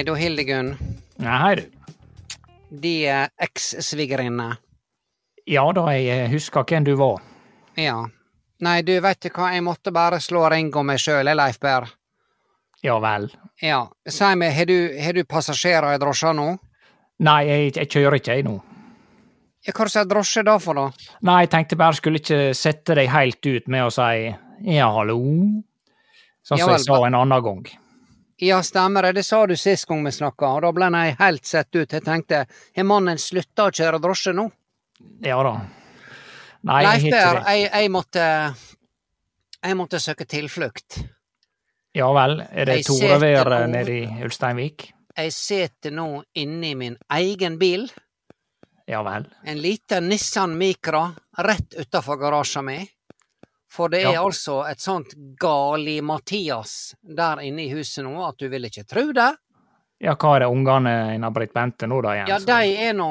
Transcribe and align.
Ja, 0.00 0.04
hei, 0.04 0.06
da 0.06 0.14
Hildegunn. 0.16 0.76
Ja, 1.20 1.32
hei 1.42 1.56
du. 1.56 1.64
De 2.80 2.92
eh, 3.04 3.26
eks-svigerinne. 3.36 4.54
Ja 5.44 5.64
da, 5.76 5.82
jeg 5.92 6.06
eh, 6.08 6.30
husker 6.32 6.64
hvem 6.64 6.86
du 6.86 6.94
var. 6.96 7.18
Ja. 7.76 7.98
Nei, 8.64 8.78
du, 8.80 8.94
vet 9.04 9.20
du 9.20 9.28
hva, 9.28 9.50
jeg 9.52 9.60
måtte 9.66 9.92
bare 9.92 10.16
slå 10.24 10.46
ring 10.48 10.70
om 10.72 10.88
meg 10.88 11.02
sjøl, 11.02 11.28
Leif 11.36 11.58
Berr. 11.60 11.90
Ja 12.80 12.96
vel. 13.04 13.28
Ja. 13.60 13.82
Si 14.08 14.30
meg, 14.40 14.54
har 14.56 14.70
du, 14.70 14.78
har 15.04 15.18
du 15.18 15.20
passasjerer 15.28 15.98
i 15.98 16.00
drosja 16.00 16.32
nå? 16.32 16.48
Nei, 17.20 17.42
jeg, 17.50 17.76
jeg 17.82 17.92
kjører 17.92 18.16
ikke, 18.22 18.38
jeg 18.40 18.48
nå. 18.48 18.56
Ja, 19.68 19.76
hva 19.76 19.90
er 19.90 20.08
drosje 20.14 20.46
da 20.48 20.56
for, 20.64 20.80
da? 20.80 21.12
Nei, 21.28 21.42
jeg 21.44 21.52
tenkte 21.58 21.80
bare 21.82 22.00
skulle 22.00 22.24
ikke 22.24 22.54
sette 22.56 22.96
deg 22.96 23.12
helt 23.12 23.44
ut 23.44 23.68
med 23.68 23.84
å 23.84 23.92
si 23.92 24.32
ja, 24.64 24.88
hallo, 24.96 25.20
sånn 26.40 26.56
Ja 26.56 26.64
som 26.64 26.72
vel, 26.72 26.78
jeg 26.78 26.88
sa 26.88 27.02
en 27.04 27.20
annen 27.20 27.48
gang. 27.50 27.64
Ja, 28.40 28.62
stemmer 28.64 29.02
det, 29.02 29.12
det 29.20 29.24
sa 29.28 29.42
du 29.46 29.52
sist 29.56 29.84
gang 29.88 30.00
vi 30.06 30.12
snakka, 30.16 30.48
og 30.56 30.62
da 30.64 30.70
ble 30.72 30.88
jeg 30.94 31.16
helt 31.18 31.44
sett 31.48 31.76
ut. 31.76 31.92
Jeg 31.92 32.04
tenkte, 32.06 32.46
har 32.48 32.86
mannen 32.88 33.20
slutta 33.20 33.68
å 33.68 33.74
kjøre 33.74 34.00
drosje 34.00 34.32
nå? 34.36 34.46
Ja 35.24 35.42
da. 35.44 35.54
Nei, 36.68 36.82
Leif 36.84 37.04
det. 37.08 37.20
jeg, 37.20 37.68
jeg 37.72 37.88
måtte 37.88 38.24
Jeg 39.64 39.76
måtte 39.76 40.00
søke 40.00 40.26
tilflukt. 40.28 40.98
Ja 41.96 42.08
vel, 42.14 42.38
er 42.52 42.68
det 42.68 42.82
Torevær 42.86 43.66
nede 43.68 43.96
i 43.96 44.24
Ulsteinvik? 44.24 44.90
Jeg 45.16 45.32
sitter 45.34 45.92
nå 45.92 46.22
inni 46.38 46.74
min 46.78 46.96
egen 47.16 47.58
bil. 47.60 47.88
Ja 48.88 49.02
vel. 49.04 49.26
En 49.44 49.60
liten 49.60 50.08
Nissan 50.08 50.56
Micra 50.58 51.10
rett 51.44 51.74
utafor 51.76 52.16
garasjen 52.20 52.64
min. 52.64 52.88
For 53.70 53.88
det 53.88 54.00
er 54.02 54.12
Ja. 54.16 54.24
altså 54.26 54.64
et 54.70 54.80
sånt 54.82 55.12
gali-Mathias 55.38 56.94
der 57.02 57.40
inne 57.46 57.64
i 57.66 57.70
huset 57.74 58.04
nå 58.04 58.16
at 58.26 58.38
du 58.40 58.48
vil 58.50 58.66
ikke 58.66 58.86
tro 58.88 59.06
det. 59.16 59.30
Ja, 60.00 60.14
hva 60.16 60.36
er 60.36 60.40
det 60.46 60.48
ungene 60.48 60.94
innan 61.14 61.32
Britt 61.36 61.52
Bente 61.52 61.86
nå 61.86 62.00
da 62.02 62.14
igjen? 62.16 62.30
Ja, 62.30 62.38
de 62.38 62.72
er 62.88 62.94
nå, 62.96 63.08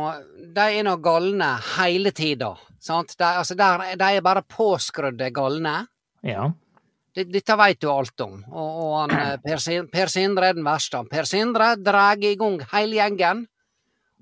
de 0.56 0.66
er 0.80 0.84
nå 0.88 0.96
galne 1.06 1.52
hele 1.78 2.12
tida. 2.12 2.56
Sant? 2.82 3.14
De, 3.20 3.28
altså 3.44 3.56
der, 3.60 3.84
de 4.00 4.10
er 4.18 4.26
bare 4.26 4.42
påskrudde 4.42 5.30
galne. 5.36 5.76
Ja. 6.26 6.48
Dette 7.14 7.56
veit 7.60 7.80
du 7.84 7.90
alt 7.92 8.20
om. 8.26 8.40
Og, 8.50 8.80
og 8.84 8.96
han, 9.04 9.14
eh, 9.20 9.38
per, 9.44 9.62
per 9.92 10.10
Sindre 10.12 10.50
er 10.50 10.58
den 10.58 10.66
verste. 10.66 11.04
Per 11.12 11.28
Sindre 11.30 11.76
drar 11.78 12.18
i 12.26 12.34
gang 12.40 12.60
hele 12.74 12.98
gjengen, 13.00 13.46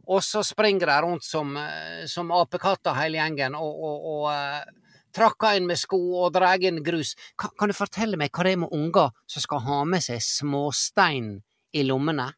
og 0.08 0.22
så 0.24 0.44
springer 0.44 0.88
de 0.92 0.98
rundt 1.06 1.24
som, 1.28 1.56
eh, 1.62 2.04
som 2.10 2.32
apekatter 2.36 2.96
hele 3.00 3.22
gjengen 3.22 3.56
og, 3.56 3.80
og, 3.90 4.12
og 4.12 4.84
trakker 5.18 5.58
inn 5.58 5.68
med 5.70 5.80
sko 5.82 6.00
og 6.24 6.36
dreg 6.36 6.68
inn 6.70 6.84
grus. 6.86 7.16
Kan, 7.40 7.54
kan 7.58 7.72
du 7.72 7.76
fortelle 7.78 8.20
meg 8.20 8.32
hva 8.32 8.46
det 8.46 8.54
er 8.56 8.62
med 8.64 8.76
unger 8.76 9.12
som 9.30 9.44
skal 9.44 9.64
ha 9.66 9.82
med 9.90 10.06
seg 10.06 10.22
småstein 10.24 11.34
i 11.74 11.84
lommene? 11.88 12.30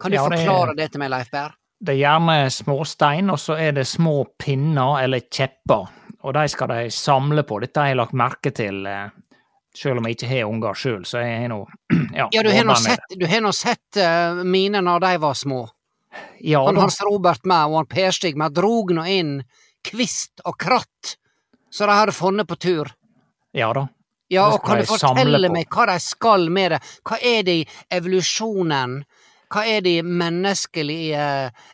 Kan 0.00 0.14
du 0.14 0.18
Ja, 0.18 0.28
det 0.28 0.40
forklare 0.40 0.78
det 0.78 0.90
til 0.92 1.02
meg, 1.02 1.12
Leif 1.14 1.30
Berr? 1.34 1.54
Det 1.84 1.92
er 1.92 2.00
gjerne 2.00 2.38
småstein, 2.50 3.28
og 3.34 3.38
så 3.42 3.58
er 3.60 3.74
det 3.76 3.84
små 3.88 4.22
pinner 4.40 5.02
eller 5.02 5.26
kjepper. 5.26 5.90
Og 6.24 6.32
de 6.32 6.46
skal 6.48 6.70
de 6.70 6.90
samle 6.94 7.44
på. 7.44 7.58
Dette 7.60 7.82
har 7.82 7.92
jeg 7.92 8.00
lagt 8.00 8.16
merke 8.16 8.52
til, 8.54 8.86
eh, 8.88 9.10
selv 9.76 10.00
om 10.00 10.06
jeg 10.08 10.16
ikke 10.16 10.30
har 10.30 10.48
unger 10.48 10.78
sjøl, 10.78 11.02
så 11.04 11.20
jeg 11.20 11.42
har 11.42 11.50
nå 11.52 11.60
ja, 12.20 12.28
Ja, 12.32 12.42
du 12.42 12.50
har 12.54 12.64
nå 12.64 12.76
sett, 12.80 13.04
du 13.18 13.26
har 13.28 13.42
nå 13.44 13.52
sett 13.52 13.98
uh, 14.00 14.40
mine 14.46 14.80
når 14.84 15.04
de 15.04 15.12
var 15.26 15.34
små. 15.36 15.66
Ja, 16.40 16.64
Han. 16.64 16.78
Hans 16.78 17.00
Robert 17.02 17.44
med 17.44 17.72
og 17.72 17.80
han 17.82 17.90
Per 17.90 18.14
Stig 18.14 18.38
med 18.38 18.54
drog 18.54 18.94
nå 18.94 19.04
inn 19.10 19.36
kvist 19.84 20.40
og 20.46 20.56
kratt, 20.62 21.16
så 21.74 21.90
de 21.90 21.98
hadde 21.98 22.14
funnet 22.14 22.48
på 22.48 22.56
tur. 22.56 22.94
ja 23.52 23.72
da. 23.74 23.88
Ja, 24.32 24.46
og 24.54 24.62
kan 24.64 24.80
du 24.80 24.88
fortelle 24.88 25.50
meg 25.52 25.68
hva 25.70 25.84
de 25.90 25.98
skal 26.00 26.48
med 26.50 26.72
det? 26.72 26.80
Hva 27.04 27.18
er 27.20 27.42
det 27.46 27.60
i 27.60 27.68
evolusjonen? 27.92 29.02
hva 29.54 29.62
er 29.70 29.84
det 29.84 29.98
i 30.00 30.02
menneskelige 30.02 31.26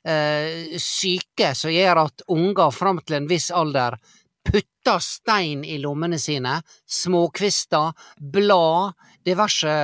eh, 0.04 0.76
syke 0.76 1.54
som 1.56 1.72
gjør 1.72 2.02
at 2.02 2.24
unger 2.28 2.74
fram 2.76 3.00
til 3.00 3.20
en 3.20 3.28
viss 3.30 3.48
alder 3.56 3.96
putter 4.44 5.00
stein 5.04 5.64
i 5.64 5.78
lommene 5.80 6.18
sine, 6.20 6.58
småkvister, 6.88 7.92
blad, 8.20 8.96
diverse 9.24 9.74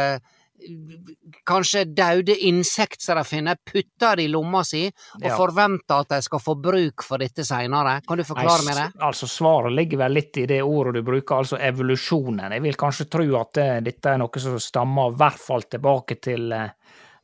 kanskje 1.47 1.85
daude 1.95 2.35
insekt 2.47 3.01
som 3.03 3.17
de 3.19 3.25
finner, 3.25 3.57
putter 3.73 4.17
det 4.17 4.23
i 4.27 4.33
lomma 4.33 4.65
si 4.65 4.87
og 4.87 5.23
Ja. 5.23 5.37
forventer 5.37 6.01
at 6.01 6.09
de 6.09 6.23
skal 6.23 6.39
få 6.43 6.55
bruk 6.61 7.03
for 7.03 7.19
dette 7.19 7.45
seinere. 7.45 8.01
Kan 8.07 8.19
du 8.19 8.25
forklare 8.25 8.65
meg 8.65 8.75
det? 8.77 9.01
Altså, 9.03 9.27
svaret 9.29 9.73
ligger 9.73 9.99
vel 9.99 10.13
litt 10.13 10.37
i 10.37 10.47
det 10.47 10.63
ordet 10.63 10.95
du 10.95 11.03
bruker, 11.03 11.37
altså 11.37 11.59
evolusjonen. 11.59 12.53
Jeg 12.53 12.63
vil 12.63 12.75
kanskje 12.77 13.09
tro 13.11 13.41
at 13.41 13.53
det, 13.55 13.85
dette 13.85 14.11
er 14.11 14.19
noe 14.19 14.41
som 14.43 14.59
stammer 14.61 15.13
i 15.13 15.17
hvert 15.17 15.39
fall 15.41 15.63
tilbake 15.63 16.21
til 16.21 16.53
eh, 16.53 16.69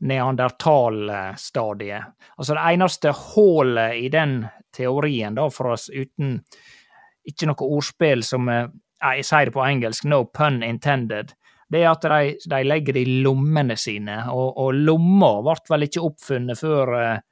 neandertalstadiet. 0.03 2.03
Altså, 2.39 2.55
det 2.55 2.63
eneste 2.75 3.13
hullet 3.13 3.95
i 4.01 4.09
den 4.09 4.47
teorien, 4.75 5.35
da, 5.35 5.49
for 5.51 5.73
oss 5.75 5.91
uten 5.91 6.41
ikke 7.29 7.47
noe 7.47 7.69
ordspill 7.77 8.25
som 8.27 8.49
eh, 8.51 8.67
jeg 9.03 9.27
sier 9.27 9.51
det 9.51 9.55
på 9.55 9.65
engelsk, 9.67 10.05
no 10.11 10.25
pun 10.25 10.63
intended. 10.63 11.35
Det 11.73 11.81
er 11.81 11.89
at 11.89 12.05
de, 12.05 12.37
de 12.53 12.61
legger 12.67 12.99
det 12.99 13.05
i 13.07 13.19
lommene 13.25 13.79
sine, 13.81 14.19
og, 14.33 14.59
og 14.61 14.77
lomma 14.77 15.33
ble 15.47 15.57
vel 15.73 15.87
ikke 15.89 16.05
oppfunnet 16.05 16.61
før 16.61 16.95
eh, 16.99 17.23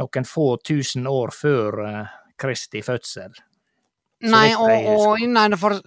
noen 0.00 0.28
få 0.28 0.48
tusen 0.60 1.08
år 1.08 1.32
før 1.32 1.80
eh, 1.88 2.14
Kristi 2.40 2.82
fødsel. 2.84 3.32
Så 4.24 4.30
Nei, 4.30 4.48
og, 4.56 4.88
og 4.94 5.22
nei, 5.28 5.48
for 5.60 5.78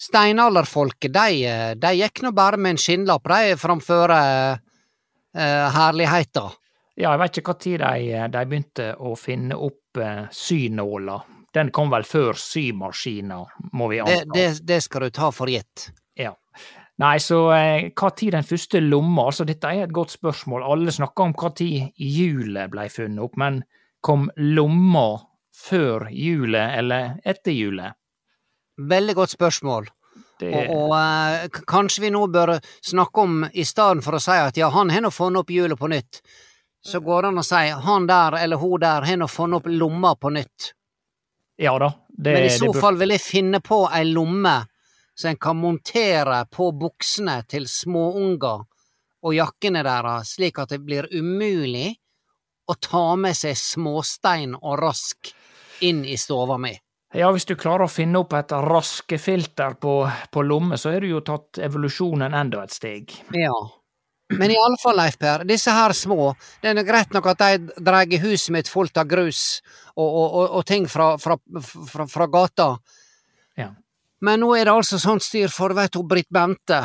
steinalderfolket, 0.00 1.12
de, 1.14 1.44
eh, 1.46 1.70
de 1.78 1.92
gikk 2.00 2.24
nå 2.24 2.32
bare 2.36 2.58
med 2.58 2.76
en 2.76 2.82
skinnlapp, 2.82 3.28
de, 3.30 3.56
framfor 3.60 4.14
uh, 4.14 4.56
herligheta. 5.76 6.48
Ja, 7.00 7.14
jeg 7.14 7.20
vet 7.22 7.40
ikke 7.40 7.54
når 7.54 7.84
de, 7.84 8.22
de 8.34 8.46
begynte 8.48 8.88
å 8.98 9.14
finne 9.16 9.56
opp 9.56 10.00
eh, 10.00 10.24
synåla. 10.30 11.20
Den 11.54 11.72
kom 11.74 11.90
vel 11.90 12.04
før 12.06 12.36
symaskina, 12.38 13.40
må 13.72 13.88
vi 13.90 14.02
Det, 14.06 14.20
det, 14.34 14.48
det 14.66 14.80
skal 14.84 15.08
du 15.08 15.10
ta 15.14 15.30
for 15.34 15.50
gitt. 15.50 15.88
Nei, 17.00 17.16
så 17.22 17.38
eh, 17.56 17.90
hva 17.96 18.10
tid 18.12 18.34
den 18.36 18.44
første 18.44 18.80
lomma 18.84 19.22
Altså, 19.30 19.46
dette 19.48 19.70
er 19.72 19.86
et 19.86 19.94
godt 19.96 20.12
spørsmål. 20.12 20.66
Alle 20.68 20.92
snakker 20.92 21.30
om 21.30 21.32
hva 21.38 21.50
tid 21.56 21.94
hjulet 21.96 22.68
ble 22.72 22.88
funnet 22.92 23.22
opp, 23.24 23.38
men 23.40 23.62
kom 24.04 24.26
lomma 24.36 25.06
før 25.60 26.08
hjulet 26.12 26.76
eller 26.80 27.14
etter 27.24 27.56
hjulet? 27.56 27.96
Veldig 28.80 29.14
godt 29.16 29.32
spørsmål. 29.34 29.88
Det, 30.40 30.50
Og, 30.56 30.70
og 30.76 30.92
eh, 30.96 31.48
kanskje 31.68 32.06
vi 32.06 32.10
nå 32.14 32.22
bør 32.32 32.54
snakke 32.84 33.24
om, 33.24 33.40
i 33.52 33.64
stedet 33.68 34.04
for 34.04 34.16
å 34.16 34.20
si 34.24 34.36
at 34.40 34.56
ja, 34.56 34.70
han 34.72 34.88
har 34.92 35.04
nå 35.04 35.10
funnet 35.12 35.42
opp 35.44 35.50
hjulet 35.52 35.78
på 35.80 35.88
nytt, 35.92 36.20
så 36.80 37.00
går 37.04 37.22
det 37.26 37.32
an 37.34 37.42
å 37.42 37.44
si 37.44 37.60
han 37.84 38.06
der 38.08 38.38
eller 38.40 38.56
hun 38.60 38.80
der 38.80 39.04
har 39.04 39.18
nå 39.20 39.28
funnet 39.28 39.60
opp 39.60 39.68
lomma 39.68 40.14
på 40.16 40.32
nytt. 40.32 40.70
ja 41.60 41.74
da. 41.78 41.90
Det, 42.08 42.32
Men 42.32 42.42
i 42.42 42.48
det 42.48 42.56
så 42.58 42.68
bør- 42.72 42.80
fall 42.80 42.96
vil 43.00 43.12
jeg 43.14 43.20
finne 43.20 43.60
på 43.64 43.82
ei 43.92 44.04
lomme 44.08 44.54
som 45.20 45.30
en 45.30 45.40
kan 45.40 45.56
montere 45.56 46.44
på 46.50 46.70
buksene 46.72 47.40
til 47.48 47.68
småunger 47.68 48.64
og 49.20 49.34
jakkene 49.36 49.82
deres, 49.84 50.36
slik 50.36 50.60
at 50.62 50.72
det 50.72 50.80
blir 50.84 51.08
umulig 51.12 51.92
å 52.70 52.76
ta 52.80 53.16
med 53.20 53.36
seg 53.36 53.58
småstein 53.58 54.54
og 54.56 54.78
rask 54.80 55.32
inn 55.84 56.04
i 56.04 56.16
stova 56.20 56.56
mi. 56.60 56.72
Ja, 57.12 57.32
hvis 57.34 57.48
du 57.48 57.56
klarer 57.58 57.88
å 57.88 57.90
finne 57.90 58.20
opp 58.22 58.36
et 58.38 58.52
raskefilter 58.54 59.74
på, 59.82 59.94
på 60.30 60.42
lomme, 60.46 60.78
så 60.78 60.92
har 60.94 61.02
du 61.02 61.10
jo 61.10 61.24
tatt 61.26 61.58
evolusjonen 61.58 62.36
enda 62.38 62.62
et 62.62 62.76
steg. 62.76 63.16
Ja. 63.34 63.56
Men 64.38 64.52
i 64.54 64.58
alle 64.62 64.78
fall, 64.78 64.94
Leif 64.94 65.16
Per, 65.18 65.42
disse 65.48 65.74
her 65.74 65.90
små, 65.96 66.30
det 66.62 66.70
er 66.70 66.86
greit 66.86 67.10
nok 67.16 67.32
at 67.32 67.42
de 67.42 67.82
drar 67.82 68.06
huset 68.22 68.54
mitt 68.54 68.70
fullt 68.70 69.00
av 69.02 69.08
grus 69.10 69.58
og, 69.96 70.06
og, 70.06 70.26
og, 70.28 70.44
og 70.60 70.66
ting 70.68 70.86
fra, 70.88 71.16
fra, 71.18 71.34
fra, 71.90 72.06
fra 72.06 72.28
gata. 72.30 72.68
Ja. 73.58 73.72
Men 74.20 74.42
nå 74.44 74.52
er 74.56 74.68
det 74.68 74.74
altså 74.74 74.98
sånt 75.00 75.24
styr 75.24 75.48
for, 75.52 75.72
vet 75.76 75.94
du, 75.96 76.02
Britt 76.04 76.28
Bente. 76.28 76.82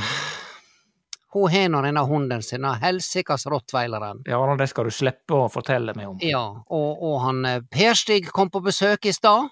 Hun 1.36 1.52
har 1.52 1.68
nå 1.68 1.82
denne 1.84 2.06
hunden 2.08 2.44
sin, 2.44 2.64
den 2.64 2.80
helsikas 2.80 3.44
rottweileren. 3.52 4.22
Ja, 4.26 4.40
det 4.56 4.70
skal 4.72 4.88
du 4.88 4.94
slippe 4.96 5.36
å 5.36 5.50
fortelle 5.52 5.92
meg 5.98 6.14
om. 6.14 6.22
Ja, 6.24 6.46
og, 6.72 7.04
og 7.04 7.18
han 7.26 7.42
eh, 7.50 7.60
Per 7.68 7.98
Stig 8.00 8.30
kom 8.32 8.48
på 8.54 8.62
besøk 8.64 9.10
i 9.10 9.14
stad, 9.14 9.50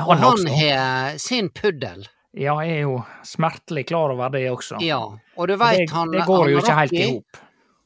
og 0.00 0.08
Han 0.10 0.22
han 0.24 0.46
har 0.56 1.18
sin 1.22 1.50
puddel. 1.54 2.08
Ja, 2.34 2.56
jeg 2.64 2.78
er 2.78 2.80
jo 2.88 2.96
smertelig 3.22 3.84
klar 3.92 4.10
over 4.10 4.32
det 4.32 4.46
også. 4.50 4.80
Ja, 4.82 5.02
og 5.36 5.48
du 5.48 5.54
veit 5.60 5.92
han 5.92 6.10
det 6.10 6.24
går 6.26 6.48
jo 6.50 6.58
ikke 6.58 6.66
ikke 6.66 6.78
helt 6.80 6.96
i 6.96 7.10
hop. 7.12 7.42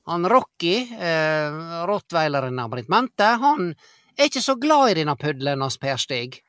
Han 0.08 0.24
Rocky, 0.30 0.76
eh, 0.96 1.58
rottweileren 1.90 2.62
av 2.62 2.70
Britt 2.72 2.88
Mente, 2.88 3.34
han 3.42 3.74
er 4.16 4.30
ikke 4.30 4.40
så 4.40 4.54
glad 4.56 4.94
i 4.94 5.00
denne 5.02 5.18
puddelen 5.20 5.66
hans 5.66 5.76
Per 5.82 5.98
Stig. 6.00 6.40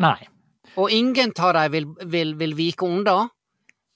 Nei. 0.00 0.16
Og 0.76 0.90
ingen 0.92 1.32
av 1.38 1.54
dem 1.56 1.72
vil, 1.72 1.86
vil, 2.12 2.34
vil 2.36 2.54
vike 2.56 2.84
unna, 2.86 3.28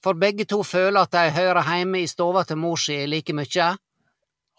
for 0.01 0.17
begge 0.17 0.47
to 0.49 0.63
føler 0.65 1.03
at 1.03 1.13
de 1.13 1.29
hører 1.35 1.67
hjemme 1.75 2.01
i 2.01 2.09
stua 2.09 2.43
til 2.47 2.57
mor 2.57 2.79
si 2.81 2.97
like 3.05 3.33
mye. 3.37 3.67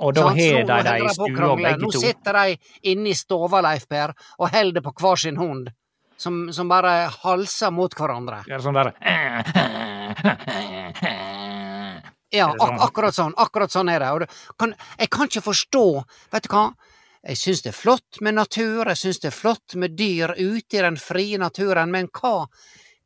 Og 0.03 0.15
da? 0.15 0.29
Har 0.29 0.35
de 0.37 0.79
det 0.87 0.97
i 1.03 1.15
stua, 1.15 1.55
begge 1.59 1.79
to. 1.81 1.87
Nå 1.87 1.93
sitter 1.99 2.39
de 2.39 2.57
inne 2.93 3.11
i 3.11 3.17
stua, 3.19 3.63
Leif 3.67 3.89
Per, 3.91 4.15
og 4.39 4.53
holder 4.55 4.85
på 4.87 4.95
hver 5.01 5.23
sin 5.25 5.39
hund, 5.41 5.71
som, 6.17 6.45
som 6.55 6.71
bare 6.71 7.11
halser 7.25 7.75
mot 7.75 7.95
hverandre. 7.99 8.45
Ja, 8.51 8.63
sånn 8.63 8.79
der 8.79 8.95
Ja, 12.33 12.47
ak 12.49 12.63
sånn? 12.63 12.79
akkurat 12.87 13.17
sånn. 13.17 13.35
Akkurat 13.37 13.73
sånn 13.75 13.91
er 13.93 14.01
det 14.01 14.29
kan, 14.57 14.73
jeg 14.97 15.11
kan 15.13 15.29
ikke 15.29 15.43
forstå 15.45 15.83
Vet 16.33 16.47
du 16.47 16.55
hva? 16.55 16.63
Jeg 17.23 17.39
syns 17.39 17.63
det 17.63 17.71
er 17.71 17.79
flott 17.79 18.19
med 18.21 18.35
natur, 18.35 18.89
jeg 18.91 18.99
syns 18.99 19.21
det 19.23 19.29
er 19.31 19.37
flott 19.37 19.77
med 19.79 19.95
dyr 19.95 20.35
ute 20.35 20.79
i 20.79 20.83
den 20.83 20.99
frie 20.99 21.39
naturen, 21.39 21.93
men 21.95 22.09
hva, 22.11 22.49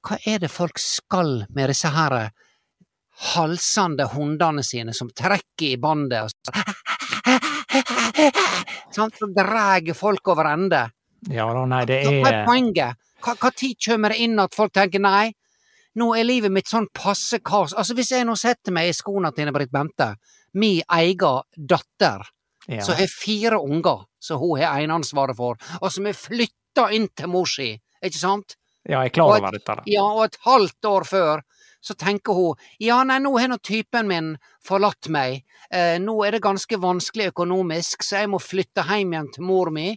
hva 0.08 0.16
er 0.24 0.40
det 0.40 0.48
folk 0.52 0.80
skal 0.80 1.42
med 1.52 1.68
disse 1.68 1.90
her 1.92 2.16
eh, 2.16 2.30
halsende 3.34 4.06
hundene 4.12 4.64
sine 4.64 4.94
som 4.96 5.10
trekker 5.12 5.68
i 5.68 5.76
bandet 5.80 6.24
og 6.24 6.30
sånn, 8.96 9.12
som 9.18 9.34
drar 9.36 9.92
folk 9.96 10.32
over 10.32 10.48
ende? 10.52 10.86
Ja 11.32 11.48
da, 11.52 11.64
nei, 11.68 11.84
det 11.88 12.02
Hva 12.06 12.14
hva 12.22 12.30
er 12.30 12.38
er 12.40 12.48
poenget? 12.48 13.02
Hva 13.26 13.50
tid 13.52 13.76
kommer 13.84 14.14
det 14.14 14.22
inn 14.24 14.38
at 14.40 14.56
folk 14.56 14.72
tenker 14.76 15.02
nei, 15.02 15.32
nå 15.96 16.10
er 16.16 16.28
livet 16.28 16.52
mitt 16.52 16.68
sånn 16.68 16.88
passe 16.92 17.40
kaos. 17.44 17.72
Altså, 17.72 17.96
hvis 17.96 18.12
jeg 18.12 18.24
nå 18.28 18.36
setter 18.36 18.72
meg 18.72 18.90
i 18.90 18.96
skoene 18.96 19.32
til 19.36 19.52
Britt 19.52 19.72
Bente, 19.72 20.12
mi 20.60 20.78
egen 20.80 21.42
datter, 21.56 22.24
ja. 22.66 22.82
som 22.84 22.98
har 22.98 23.10
fire 23.10 23.58
unger 23.62 24.04
som 24.22 24.40
hun 24.42 24.60
har 24.60 24.80
eneansvaret 24.82 25.36
for, 25.38 25.58
og 25.80 25.92
som 25.92 26.06
er 26.06 26.16
flytta 26.18 26.90
inn 26.96 27.08
til 27.16 27.30
mor 27.32 27.48
si, 27.50 27.72
ikke 28.02 28.18
sant? 28.18 28.56
ja, 28.86 29.00
jeg 29.00 29.10
er 29.10 29.14
klar 29.16 29.36
over 29.40 29.54
dette. 29.56 29.74
Ja, 29.90 30.04
og 30.06 30.24
et 30.28 30.36
halvt 30.46 30.88
år 30.90 31.06
før 31.08 31.42
så 31.86 31.94
tenker 31.98 32.34
hun 32.34 32.66
ja, 32.82 33.00
nei, 33.06 33.18
nå 33.22 33.32
har 33.38 33.50
nå 33.50 33.58
typen 33.62 34.08
min 34.10 34.32
forlatt 34.66 35.08
meg, 35.12 35.42
eh, 35.70 35.96
nå 36.02 36.16
er 36.26 36.36
det 36.36 36.42
ganske 36.44 36.78
vanskelig 36.82 37.30
økonomisk, 37.32 38.02
så 38.06 38.22
jeg 38.22 38.30
må 38.32 38.40
flytte 38.42 38.86
hjem 38.86 39.14
igjen 39.14 39.32
til 39.34 39.46
mor 39.46 39.70
mi, 39.74 39.92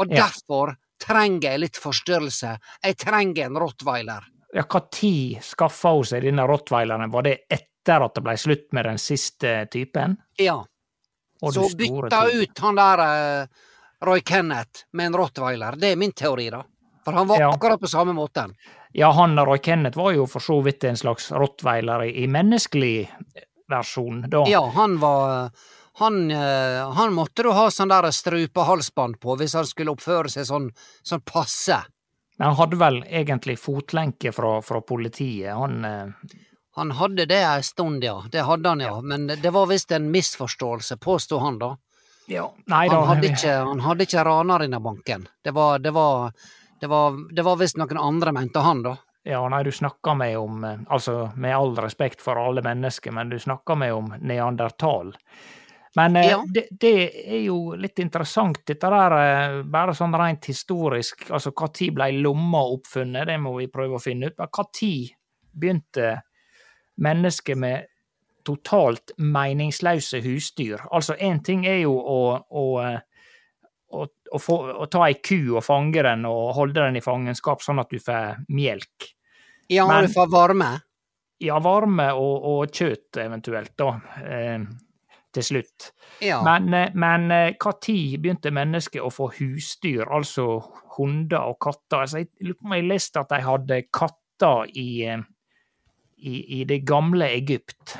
og 0.00 0.12
Ja. 0.12 0.26
derfor 0.26 0.76
trenger 1.02 1.50
jeg 1.50 1.60
litt 1.60 1.76
forstyrrelse. 1.80 2.56
Jeg 2.84 2.96
trenger 2.96 3.46
en 3.46 3.58
rottweiler. 3.58 4.28
Ja, 4.54 4.62
hva 4.62 4.82
tid 4.92 5.40
skaffa 5.42 5.94
hun 5.96 6.04
seg 6.04 6.22
denne 6.22 6.44
rottweileren? 6.46 7.10
Var 7.10 7.22
det 7.22 7.38
etter 7.50 8.04
at 8.04 8.14
det 8.14 8.22
ble 8.22 8.36
slutt 8.38 8.68
med 8.72 8.84
den 8.86 9.00
siste 9.00 9.66
typen? 9.72 10.18
Ja, 10.38 10.60
Å, 11.42 11.50
så 11.52 11.64
bytta 11.76 12.22
ut 12.32 12.62
han 12.62 12.78
der 12.78 13.02
uh, 13.02 13.46
Roy 14.06 14.22
Kenneth 14.26 14.84
med 14.94 15.10
en 15.10 15.16
rottweiler. 15.18 15.76
Det 15.78 15.92
er 15.92 15.98
min 16.00 16.12
teori, 16.14 16.48
da. 16.54 16.62
For 17.02 17.18
han 17.18 17.26
var 17.26 17.40
Ja. 17.40 17.50
akkurat 17.54 17.80
på 17.82 17.90
samme 17.90 18.14
måten. 18.14 18.54
Ja, 18.94 19.10
han 19.16 19.34
Roy 19.38 19.58
Kenneth 19.58 19.98
var 19.98 20.12
jo 20.14 20.26
for 20.30 20.40
så 20.44 20.60
vidt 20.62 20.84
en 20.84 20.96
slags 21.00 21.30
rottweiler 21.34 22.04
i, 22.06 22.12
i 22.22 22.26
menneskelig 22.30 23.08
versjon, 23.72 24.24
da. 24.30 24.44
Ja, 24.50 24.62
han 24.74 24.98
var 25.02 25.50
han, 26.00 26.30
eh, 26.30 26.90
han 26.96 27.12
måtte 27.14 27.42
du 27.44 27.50
ha 27.52 27.66
sånn 27.70 27.90
der 27.92 28.06
strupehalsbånd 28.14 29.18
på 29.20 29.34
hvis 29.40 29.54
han 29.58 29.66
skulle 29.68 29.92
oppføre 29.92 30.30
seg 30.32 30.46
sånn, 30.48 30.70
sånn 31.04 31.20
passe. 31.28 31.82
Men 32.38 32.48
han 32.52 32.56
hadde 32.56 32.78
vel 32.80 33.02
egentlig 33.04 33.58
fotlenke 33.60 34.32
fra, 34.32 34.54
fra 34.64 34.80
politiet, 34.80 35.52
han 35.56 35.84
eh, 35.84 36.38
Han 36.74 36.90
hadde 36.96 37.26
det 37.28 37.40
ei 37.44 37.62
stund, 37.62 38.04
ja. 38.04 38.22
Det 38.32 38.42
hadde 38.48 38.68
han, 38.68 38.80
ja. 38.80 39.00
Men 39.00 39.26
det 39.26 39.50
var 39.52 39.66
visst 39.68 39.92
en 39.92 40.10
misforståelse, 40.10 40.96
påsto 40.96 41.38
han 41.38 41.58
da. 41.60 41.74
Ja, 42.30 42.46
nei 42.70 42.86
da. 42.88 43.00
Han 43.02 43.08
hadde 43.16 43.28
ikke, 43.32 43.54
han 43.66 43.80
hadde 43.84 44.06
ikke 44.06 44.24
raner 44.24 44.64
inne 44.64 44.78
i 44.80 44.84
banken. 44.84 45.26
Det 45.44 45.50
var, 45.52 45.78
det 45.84 45.90
var, 45.92 46.32
det 46.80 46.86
var, 46.88 47.18
det 47.34 47.42
var 47.44 47.56
visst 47.60 47.76
noen 47.76 47.98
andre, 48.00 48.32
mente 48.32 48.62
han 48.64 48.82
da. 48.86 48.96
Ja, 49.22 49.42
nei, 49.52 49.62
du 49.62 49.70
snakker 49.70 50.16
meg 50.18 50.34
om 50.38 50.64
eh, 50.66 50.80
Altså, 50.90 51.28
med 51.36 51.54
all 51.54 51.76
respekt 51.78 52.22
for 52.24 52.40
alle 52.40 52.62
mennesker, 52.64 53.12
men 53.14 53.28
du 53.30 53.38
snakker 53.38 53.76
meg 53.78 53.92
om 53.94 54.08
neandertal. 54.18 55.12
Men 55.94 56.16
eh, 56.16 56.30
Ja. 56.30 56.40
det, 56.48 56.66
det 56.80 56.94
er 57.36 57.44
jo 57.44 57.74
litt 57.78 58.00
interessant, 58.02 58.64
dette 58.66 58.90
der 58.90 59.14
eh, 59.20 59.60
bare 59.62 59.94
sånn 59.94 60.16
rent 60.18 60.48
historisk. 60.50 61.28
Altså, 61.30 61.52
tid 61.70 61.94
ble 62.00 62.10
lomma 62.18 62.64
oppfunnet? 62.74 63.28
Det 63.30 63.38
må 63.38 63.54
vi 63.60 63.68
prøve 63.70 64.00
å 64.00 64.02
finne 64.02 64.32
ut. 64.32 64.38
Men 64.40 64.70
tid 64.72 65.12
begynte 65.52 66.22
mennesket 67.00 67.58
med 67.58 67.88
totalt 68.44 69.12
meningsløse 69.18 70.20
husdyr. 70.24 70.82
Altså, 70.90 71.14
én 71.14 71.42
ting 71.44 71.66
er 71.66 71.82
jo 71.84 71.94
å, 71.94 72.20
å, 72.50 72.64
å, 73.92 74.06
å, 74.32 74.38
få, 74.42 74.56
å 74.82 74.86
ta 74.90 75.04
ei 75.06 75.18
ku 75.22 75.54
og 75.56 75.64
fange 75.66 76.02
den 76.02 76.26
og 76.28 76.54
holde 76.58 76.80
den 76.80 76.98
i 76.98 77.04
fangenskap 77.04 77.62
sånn 77.62 77.82
at 77.82 77.92
du 77.92 78.00
får 78.02 78.42
melk. 78.50 79.12
Ja, 79.70 79.86
Men- 79.88 80.08
du 80.08 80.12
får 80.12 80.30
varme. 80.32 80.72
Ja, 81.42 81.58
varme 81.58 82.12
og, 82.14 82.44
og 82.46 82.70
kjøtt 82.70 83.18
eventuelt, 83.18 83.72
da, 83.78 83.96
eh, 84.22 84.62
til 85.34 85.42
slutt. 85.42 85.88
Ja. 86.22 86.42
Men, 86.46 86.68
eh, 86.74 86.92
men 86.94 87.30
eh, 87.34 87.54
hva 87.58 87.72
tid 87.82 88.20
begynte 88.22 88.52
mennesket 88.54 89.02
å 89.02 89.10
få 89.10 89.26
husdyr, 89.40 90.04
altså 90.06 90.60
hunder 90.98 91.48
og 91.50 91.58
katter? 91.64 92.04
Altså, 92.04 92.22
jeg 92.22 92.30
lurer 92.46 92.58
på 92.60 92.68
om 92.68 92.76
jeg 92.76 92.86
leste 92.86 93.22
at 93.22 93.32
de 93.32 93.40
hadde 93.42 93.80
katter 93.90 94.70
i, 94.78 94.88
eh, 95.08 95.24
i, 96.22 96.60
i 96.60 96.64
det 96.64 96.78
gamle 96.88 97.28
Egypt. 97.34 97.96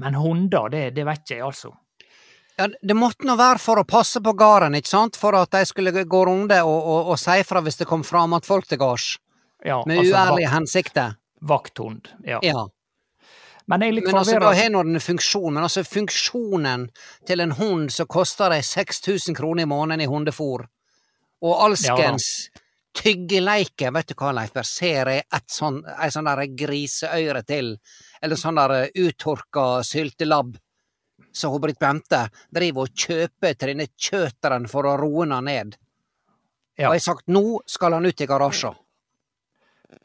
Men 0.00 0.14
hunder, 0.14 0.68
det, 0.72 0.90
det 0.96 1.06
vet 1.08 1.24
ikke 1.24 1.34
jeg, 1.34 1.46
altså. 1.46 1.72
Ja, 2.56 2.68
det 2.68 2.94
måtte 2.96 3.26
nå 3.26 3.34
være 3.40 3.60
for 3.62 3.80
å 3.80 3.86
passe 3.88 4.20
på 4.24 4.34
gården, 4.36 4.76
ikke 4.76 4.90
sant? 4.90 5.16
For 5.20 5.36
at 5.38 5.54
de 5.54 5.64
skulle 5.68 5.92
gå 5.92 6.20
runde 6.28 6.58
og, 6.62 6.76
og, 6.76 7.12
og 7.14 7.20
si 7.20 7.38
fra 7.48 7.62
hvis 7.64 7.80
det 7.80 7.88
kom 7.88 8.04
fremmedfolk 8.04 8.68
til 8.68 8.80
gårds. 8.82 9.08
Ja, 9.64 9.80
Med 9.86 10.02
altså, 10.02 10.14
uærlige 10.14 10.52
hensikter. 10.52 11.18
Vakthund. 11.42 12.12
Ja. 12.26 12.38
Ja. 12.44 12.66
Men 13.70 13.82
jeg 13.82 13.92
er 13.92 13.96
litt 13.96 14.08
Men 14.10 14.18
altså, 14.20 14.38
da 14.42 14.52
har 14.58 14.70
nå 14.74 14.82
den 14.84 15.00
funksjonen. 15.00 15.54
men 15.54 15.66
altså 15.68 15.84
funksjonen 15.86 16.88
til 17.26 17.40
en 17.40 17.54
hund 17.56 17.92
som 17.94 18.08
koster 18.10 18.50
deg 18.52 18.64
6000 18.66 19.38
kroner 19.38 19.64
i 19.64 19.70
måneden 19.70 20.02
i 20.02 20.10
hundefôr, 20.10 20.66
og 21.42 21.62
alskens 21.66 22.50
tyggeleike, 22.96 23.90
vet 23.94 24.12
du 24.12 24.14
hva, 24.18 24.32
Leif 24.36 24.52
Berr, 24.52 24.68
ser 24.68 25.10
jeg 25.12 25.24
et 25.24 25.48
sånn, 25.50 25.80
ei 25.96 26.10
sånn 26.12 26.28
der 26.28 26.44
griseøyre 26.58 27.42
til, 27.48 27.72
eller 28.22 28.40
sånn 28.40 28.60
der 28.60 28.90
uttorka 29.04 29.66
syltelabb, 29.86 30.56
som 31.32 31.56
Britt 31.60 31.80
Bente 31.80 32.26
driver 32.52 32.86
og 32.86 33.04
kjøper 33.04 33.56
til 33.56 33.72
denne 33.72 33.88
kjøteren 33.96 34.68
for 34.68 34.88
å 34.88 34.98
roe 35.00 35.24
henne 35.24 35.40
ned. 35.48 35.76
Ja. 36.76 36.88
Og 36.88 36.96
jeg 36.96 37.02
har 37.02 37.04
sagt 37.04 37.28
nå 37.32 37.44
skal 37.68 37.96
han 37.96 38.08
ut 38.08 38.20
i 38.20 38.28
garasjen. 38.28 38.76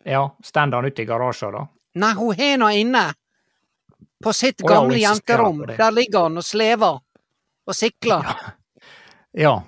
Ja, 0.07 0.35
Står 0.43 0.71
han 0.71 0.85
ute 0.85 1.01
i 1.01 1.05
garasjen, 1.07 1.55
da? 1.55 1.65
Nei, 1.97 2.13
hun 2.15 2.35
har 2.37 2.57
nå 2.61 2.69
inne. 2.75 3.05
På 4.23 4.33
sitt 4.33 4.61
ja, 4.61 4.67
gamle 4.67 4.99
jenterom. 4.99 5.63
Der 5.67 5.91
ligger 5.91 6.27
han 6.27 6.39
og 6.39 6.45
slever. 6.45 6.99
Og 7.67 7.75
sikler. 7.75 8.27
Ja. 9.37 9.59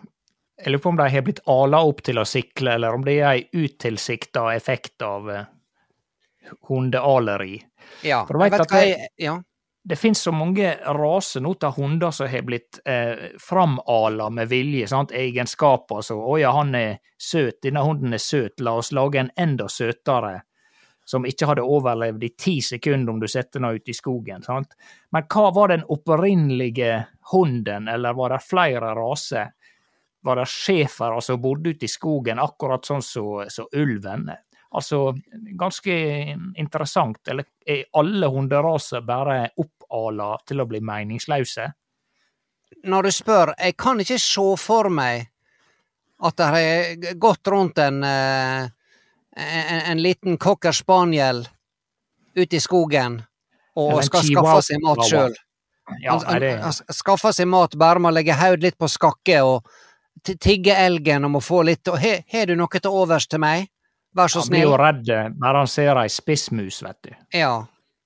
Jeg 0.59 0.71
lurer 0.73 0.81
på 0.83 0.89
om 0.89 0.97
de 0.99 1.09
har 1.09 1.21
blitt 1.23 1.39
ala 1.47 1.79
opp 1.87 2.01
til 2.03 2.19
å 2.19 2.25
sikle, 2.27 2.73
eller 2.75 2.93
om 2.93 3.03
det 3.05 3.19
er 3.19 3.37
en 3.39 3.63
utilsikta 3.63 4.49
effekt 4.55 5.01
av 5.01 5.29
eh, 5.31 5.45
hundealeri. 6.67 7.61
Ja. 8.03 8.25
For 8.25 8.33
du 8.33 8.39
vet 8.43 8.51
vet 8.51 8.61
at 8.61 8.69
det- 8.69 8.87
jeg, 8.89 9.07
ja. 9.17 9.41
Det 9.89 9.95
finnes 9.95 10.21
så 10.21 10.31
mange 10.35 10.75
raser 10.85 11.41
nå 11.41 11.55
av 11.63 11.75
hunder 11.77 12.11
som 12.11 12.27
har 12.27 12.41
blitt 12.41 12.79
eh, 12.85 13.15
framala 13.39 14.29
med 14.29 14.49
vilje. 14.49 14.87
sant? 14.87 15.11
Egenskaper 15.11 16.01
som 16.03 16.17
'Å 16.19 16.39
ja, 16.39 16.51
han 16.51 16.75
er 16.75 16.99
søt, 17.17 17.61
denne 17.61 17.79
hunden 17.79 18.13
er 18.13 18.17
søt, 18.17 18.59
la 18.59 18.73
oss 18.73 18.91
lage 18.91 19.15
en 19.19 19.31
enda 19.37 19.65
søtere'. 19.65 20.41
Som 21.05 21.23
ikke 21.25 21.47
hadde 21.47 21.61
overlevd 21.61 22.23
i 22.23 22.29
ti 22.37 22.59
sekunder 22.61 23.13
om 23.13 23.19
du 23.19 23.27
setter 23.27 23.59
den 23.59 23.75
ut 23.75 23.89
i 23.89 23.93
skogen. 23.93 24.43
sant? 24.43 24.75
Men 25.11 25.23
hva 25.23 25.53
var 25.53 25.67
den 25.69 25.83
opprinnelige 25.89 27.05
hunden, 27.31 27.87
eller 27.87 28.13
var 28.13 28.29
det 28.29 28.43
flere 28.43 28.93
raser? 28.93 29.53
Var 30.21 30.35
det 30.35 30.49
schæfere 30.51 31.21
som 31.23 31.41
bodde 31.41 31.71
ute 31.73 31.87
i 31.87 31.91
skogen, 31.91 32.39
akkurat 32.43 32.85
sånn 32.85 33.03
som 33.05 33.45
så 33.47 33.67
ulven? 33.71 34.27
Altså, 34.75 35.13
ganske 35.57 35.93
interessant. 36.59 37.21
Eller 37.27 37.47
er 37.65 37.85
alle 37.97 38.27
hunderaser 38.29 39.05
bare 39.07 39.49
oppala 39.57 40.33
til 40.45 40.61
å 40.61 40.67
bli 40.69 40.81
meningsløse? 40.83 41.69
Når 42.85 43.07
du 43.07 43.11
spør, 43.15 43.53
jeg 43.57 43.77
kan 43.79 43.99
ikke 44.03 44.19
se 44.21 44.47
for 44.61 44.91
meg 44.93 45.29
at 46.19 46.35
det 46.37 46.49
har 46.51 47.15
gått 47.15 47.47
rundt 47.47 47.79
en, 47.79 48.03
eh, 48.03 48.67
en, 49.39 49.81
en 49.93 50.01
liten 50.03 50.37
cocker 50.37 50.75
spaniel 50.75 51.45
ute 52.35 52.55
i 52.55 52.61
skogen 52.61 53.21
og 53.79 54.03
skal 54.05 54.25
skaffe 54.27 54.61
seg 54.67 54.83
mat 54.83 55.03
sjøl. 55.07 55.35
Ja, 56.03 56.19
Han, 56.19 56.43
han, 56.43 56.61
han 56.67 56.93
skaffer 56.93 57.33
seg 57.33 57.47
mat 57.49 57.73
bare 57.79 58.01
med 58.03 58.11
å 58.11 58.17
legge 58.19 58.35
hodet 58.37 58.67
litt 58.67 58.77
på 58.77 58.89
skakke 58.91 59.39
og 59.47 59.71
tigge 60.23 60.75
elgen 60.75 61.25
om 61.25 61.37
å 61.39 61.43
få 61.43 61.63
litt 61.67 61.87
og 61.87 61.99
Har 61.99 62.23
har 62.31 62.45
du 62.49 62.55
noe 62.55 62.79
til 62.79 62.91
overs 62.91 63.27
til 63.27 63.41
meg? 63.43 63.69
Vær 64.15 64.31
så 64.31 64.41
han 64.41 64.49
blir 64.49 64.63
jo 64.65 64.71
snill. 64.73 64.81
redd 64.81 65.35
når 65.37 65.59
han 65.59 65.67
ser 65.67 65.99
ei 66.01 66.09
spissmus, 66.09 66.81
vet 66.83 66.97
du. 67.03 67.11
Ja. 67.37 67.53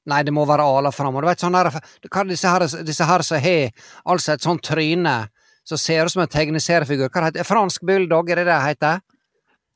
Nei, 0.06 0.20
det 0.28 0.34
må 0.36 0.44
være 0.46 0.66
ala 0.68 0.92
fram. 0.92 1.16
Og 1.16 1.24
du 1.24 1.30
vet 1.30 1.40
sånn 1.40 1.56
her, 1.56 1.70
hva 1.72 2.24
disse 2.28 2.50
her, 2.52 2.66
disse 2.84 3.08
her 3.08 3.24
som 3.24 3.40
har 3.40 3.72
altså 4.04 4.34
et 4.34 4.44
sånt 4.44 4.64
tryne 4.68 5.16
som 5.64 5.80
ser 5.80 6.04
ut 6.06 6.12
som 6.12 6.24
en 6.26 6.32
tegneseriefigur. 6.32 7.08
Hva 7.08 7.30
heter 7.30 7.40
det? 7.40 7.48
Fransk 7.48 7.86
bulldog, 7.88 8.32
er 8.32 8.42
det 8.42 8.50
det 8.50 8.60
heter? 8.66 9.04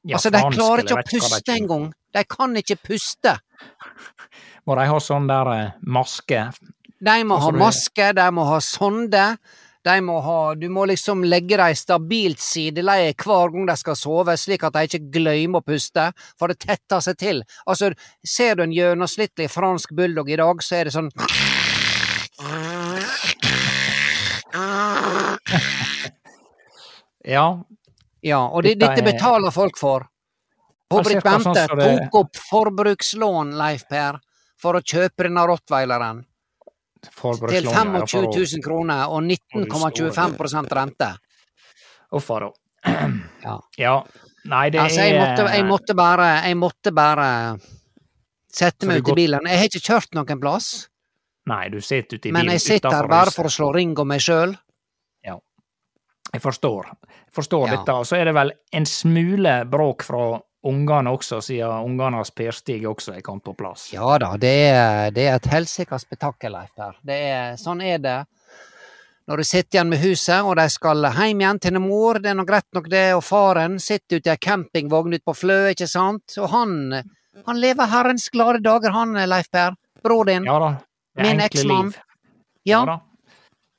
Ja, 0.08 0.18
altså, 0.18 0.32
de 0.32 0.42
klarer 0.52 0.84
ikke 0.84 1.00
å 1.00 1.06
puste 1.08 1.56
engang. 1.56 1.88
De 2.16 2.24
kan 2.28 2.60
ikke 2.60 2.78
puste. 2.90 3.38
Må 4.68 4.76
de 4.76 4.88
ha 4.92 5.00
sånn 5.04 5.30
der 5.30 5.54
eh, 5.54 5.78
maske? 5.88 6.44
De 7.00 7.16
må 7.28 7.38
ha 7.40 7.54
maske, 7.56 8.12
de 8.18 8.28
må 8.36 8.46
ha 8.50 8.60
sonde. 8.64 9.24
De 9.88 9.96
må 10.04 10.18
ha, 10.26 10.40
du 10.60 10.68
må 10.74 10.84
liksom 10.90 11.22
legge 11.24 11.56
dem 11.62 11.76
stabilt 11.80 12.42
sideleie 12.44 13.14
hver 13.16 13.54
gang 13.54 13.70
de 13.70 13.76
skal 13.80 13.96
sove, 13.96 14.36
slik 14.40 14.66
at 14.68 14.76
de 14.76 14.84
ikke 14.90 15.12
glemmer 15.16 15.62
å 15.64 15.68
puste, 15.72 16.10
for 16.40 16.52
det 16.52 16.60
tetter 16.66 17.00
seg 17.06 17.18
til. 17.22 17.40
Altså, 17.66 17.94
ser 18.28 18.56
du 18.60 18.66
en 18.66 18.76
gjennomsnittlig 18.76 19.48
fransk 19.54 19.96
bulldog 19.96 20.30
i 20.34 20.40
dag, 20.42 20.64
så 20.66 20.82
er 20.82 20.90
det 20.90 20.96
sånn 20.98 21.12
Ja, 27.24 27.64
Ja, 28.22 28.40
og 28.50 28.64
det, 28.64 28.76
Dette 28.80 29.00
er- 29.00 29.06
betaler 29.14 29.52
folk 29.54 29.78
for. 29.78 30.08
Ja, 30.92 31.02
Britt 31.04 31.24
sånn 31.24 31.44
Bente 31.54 31.76
det- 31.76 32.10
tok 32.10 32.16
opp 32.16 32.36
forbrukslån, 32.36 33.54
Leif 33.56 33.88
Per, 33.88 34.20
for 34.58 34.74
å 34.74 34.82
kjøpe 34.82 35.24
denne 35.24 35.46
rottweileren 35.48 36.26
til 37.08 37.20
forbrukslån. 37.22 37.74
25 37.74 38.28
000 38.58 38.64
kroner 38.64 39.08
og 39.10 39.22
19,25 39.24 40.76
rente. 40.80 41.10
Uffa 42.18 42.40
da. 42.40 42.52
Ja. 43.44 43.58
Ja. 43.78 43.96
Nei, 44.48 44.70
det 44.72 44.80
Altså, 44.80 45.02
jeg 45.04 45.18
måtte, 45.20 45.48
jeg 45.52 45.66
måtte 45.68 45.96
bare 45.98 46.28
Jeg 46.48 46.56
måtte 46.56 46.92
bare 46.96 47.58
sette 48.58 48.88
meg 48.88 49.02
ut 49.02 49.10
i 49.12 49.18
bilen. 49.18 49.50
Jeg 49.50 49.60
har 49.60 49.66
ikke 49.68 49.84
kjørt 49.90 50.16
noen 50.16 50.40
plass, 50.40 50.70
Nei, 51.48 51.68
du 51.70 51.82
sitter 51.82 52.16
ute 52.18 52.28
i 52.28 52.32
bilen. 52.32 52.46
men 52.46 52.54
jeg 52.56 52.62
sitter 52.62 53.08
bare 53.08 53.32
for 53.32 53.48
å 53.48 53.52
slå 53.52 53.74
ring 53.76 53.98
om 54.00 54.08
meg 54.08 54.24
sjøl. 54.24 54.56
Jeg 56.34 56.42
forstår. 56.44 56.90
Jeg 57.08 57.34
forstår 57.34 57.68
Ja. 57.70 57.76
dette. 57.78 57.94
Og 57.94 58.06
så 58.06 58.18
er 58.18 58.26
det 58.26 58.34
vel 58.36 58.52
en 58.74 58.86
smule 58.86 59.66
bråk 59.66 60.04
fra 60.04 60.42
ungene 60.64 61.12
også, 61.14 61.42
siden 61.42 61.86
ungenes 61.86 62.32
Per-Stig 62.32 62.88
også 62.90 63.18
er 63.18 63.22
kommet 63.26 63.46
på 63.46 63.54
plass. 63.58 63.90
Ja 63.94 64.18
da, 64.22 64.34
det 64.42 64.56
er, 64.70 65.12
det 65.16 65.28
er 65.28 65.38
et 65.38 65.52
helsikes 65.52 66.08
spetakkel, 66.08 66.56
Leif 66.56 66.74
Per. 66.76 66.98
Er, 67.08 67.56
sånn 67.62 67.82
er 67.86 68.02
det. 68.04 68.18
Når 69.28 69.42
du 69.42 69.44
sitter 69.44 69.78
igjen 69.78 69.90
med 69.92 70.00
huset, 70.00 70.40
og 70.40 70.56
de 70.56 70.68
skal 70.72 71.04
hjem 71.12 71.42
igjen 71.44 71.60
til 71.60 71.80
mor, 71.84 72.22
det 72.24 72.32
er 72.32 72.38
nå 72.40 72.46
greit 72.48 72.68
nok 72.76 72.88
det, 72.92 73.08
og 73.18 73.26
faren 73.28 73.76
sitter 73.84 74.22
ute 74.22 74.32
i 74.32 74.34
ei 74.34 74.40
campingvogn 74.40 75.18
ute 75.18 75.26
på 75.28 75.36
Flø, 75.36 75.58
ikke 75.74 75.90
sant, 75.92 76.38
og 76.40 76.48
han, 76.54 77.02
han 77.46 77.60
lever 77.60 77.92
herrens 77.92 78.30
glade 78.32 78.64
dager, 78.64 78.96
han 78.96 79.18
Leif 79.28 79.52
Per. 79.52 79.76
Bror 80.04 80.30
din. 80.30 80.48
Ja 80.48 80.60
da. 80.62 80.72
Det 81.18 81.26
er 81.26 81.28
Min 81.28 81.44
eksmann. 81.44 81.92
Ja. 82.64 82.80
Ja. 82.80 82.86
da. 82.86 83.00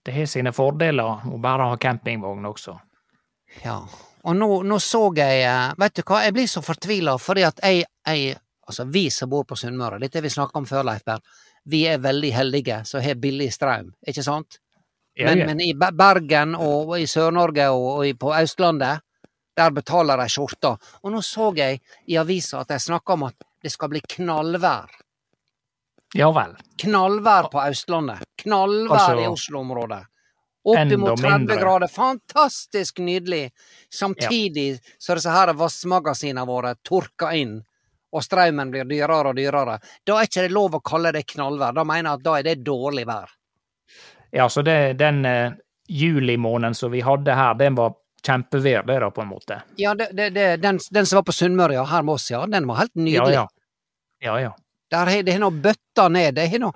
Det 0.04 0.14
har 0.16 0.28
sine 0.30 0.52
fordeler 0.56 1.26
å 1.28 1.38
bare 1.40 1.68
ha 1.70 1.76
campingvogn 1.80 2.46
også. 2.48 2.78
Ja. 3.64 3.80
Og 4.28 4.36
nå, 4.36 4.48
nå 4.66 4.78
så 4.82 5.00
jeg 5.16 5.42
eh, 5.46 5.74
Vet 5.78 6.00
du 6.00 6.02
hva, 6.02 6.22
jeg 6.26 6.34
blir 6.36 6.48
så 6.50 6.60
fortvila 6.64 7.14
fordi 7.22 7.46
at 7.48 7.62
jeg, 7.64 7.86
jeg 8.06 8.36
Altså, 8.68 8.84
vi 8.84 9.06
som 9.08 9.30
bor 9.32 9.46
på 9.48 9.56
Sunnmøre, 9.56 9.96
dette 9.96 10.18
har 10.18 10.24
vi 10.26 10.28
snakka 10.28 10.60
om 10.60 10.66
før, 10.68 10.82
Leif 10.84 11.00
Berr, 11.08 11.22
vi 11.72 11.86
er 11.88 12.02
veldig 12.04 12.32
heldige 12.36 12.82
som 12.84 13.00
har 13.00 13.16
billig 13.16 13.46
strøm, 13.54 13.94
ikke 14.04 14.24
sant? 14.26 14.58
Men, 15.16 15.40
men 15.48 15.62
i 15.64 15.70
Bergen 15.72 16.52
og 16.52 16.92
i 16.98 17.06
Sør-Norge 17.08 17.70
og, 17.72 17.86
og 18.02 18.18
på 18.20 18.34
Østlandet, 18.36 19.00
der 19.58 19.72
betaler 19.74 20.20
de 20.20 20.28
skjorta. 20.30 20.74
Og 21.02 21.14
nå 21.14 21.22
så 21.24 21.48
jeg 21.56 21.80
i 22.06 22.18
avisa 22.20 22.60
at 22.60 22.74
de 22.74 22.78
snakka 22.82 23.16
om 23.16 23.26
at 23.30 23.48
det 23.64 23.72
skal 23.74 23.90
bli 23.90 24.02
knallvær. 24.16 24.92
ja 26.14 26.28
vel. 26.32 26.54
Knallvær 26.84 27.50
på 27.50 27.64
Østlandet. 27.64 28.22
Knallvær 28.44 29.00
Altså, 29.00 29.24
i 29.24 29.26
Oslo-området. 29.26 30.04
Oppimot 30.72 31.20
enda 31.20 31.54
30 31.54 31.60
grader. 31.60 31.88
Fantastisk 31.92 32.98
nydelig. 32.98 33.50
Samtidig 33.94 34.78
så 34.98 35.16
disse 35.18 35.32
her 35.32 35.52
vassmagasinene 35.56 36.44
våre 36.48 36.74
tørker 36.86 37.36
inn, 37.38 37.58
og 38.12 38.24
strømmen 38.24 38.72
blir 38.72 38.88
dyrere 38.88 39.32
og 39.32 39.38
dyrere. 39.38 39.78
Da 40.06 40.18
er 40.18 40.28
ikke 40.28 40.46
det 40.46 40.54
lov 40.56 40.78
å 40.78 40.82
kalle 40.84 41.12
det 41.16 41.26
knallvær. 41.32 41.76
Da 41.76 41.86
mener 41.88 42.10
jeg 42.10 42.20
at 42.20 42.26
da 42.26 42.36
er 42.38 42.48
det 42.48 42.58
dårlig 42.66 43.06
vær. 43.08 43.32
Ja, 44.34 44.48
så 44.52 44.62
det, 44.64 44.98
den 45.00 45.24
uh, 45.24 45.56
julimåneden 45.88 46.76
som 46.76 46.92
vi 46.92 47.00
hadde 47.04 47.36
her, 47.36 47.56
den 47.56 47.76
var 47.78 47.96
kjempevær, 48.24 48.84
det 48.88 48.98
da, 49.00 49.10
på 49.14 49.24
en 49.24 49.30
måte. 49.30 49.62
Ja, 49.80 49.94
det, 49.96 50.10
det, 50.12 50.30
det, 50.36 50.48
den, 50.60 50.80
den 50.90 51.06
som 51.06 51.20
var 51.20 51.28
på 51.28 51.36
Sunnmøre, 51.36 51.78
ja, 51.78 51.84
her 51.88 52.04
med 52.04 52.18
oss, 52.18 52.30
ja, 52.30 52.42
den 52.46 52.68
var 52.68 52.82
helt 52.84 52.96
nydelig. 52.96 53.38
ja. 53.40 53.48
Ja, 54.20 54.40
ja. 54.42 54.56
Der 54.90 55.06
har 55.06 55.22
det 55.22 55.34
nå 55.38 55.50
bøtta 55.52 56.08
ned. 56.08 56.34
Det 56.34 56.48
har 56.48 56.58
noe 56.62 56.72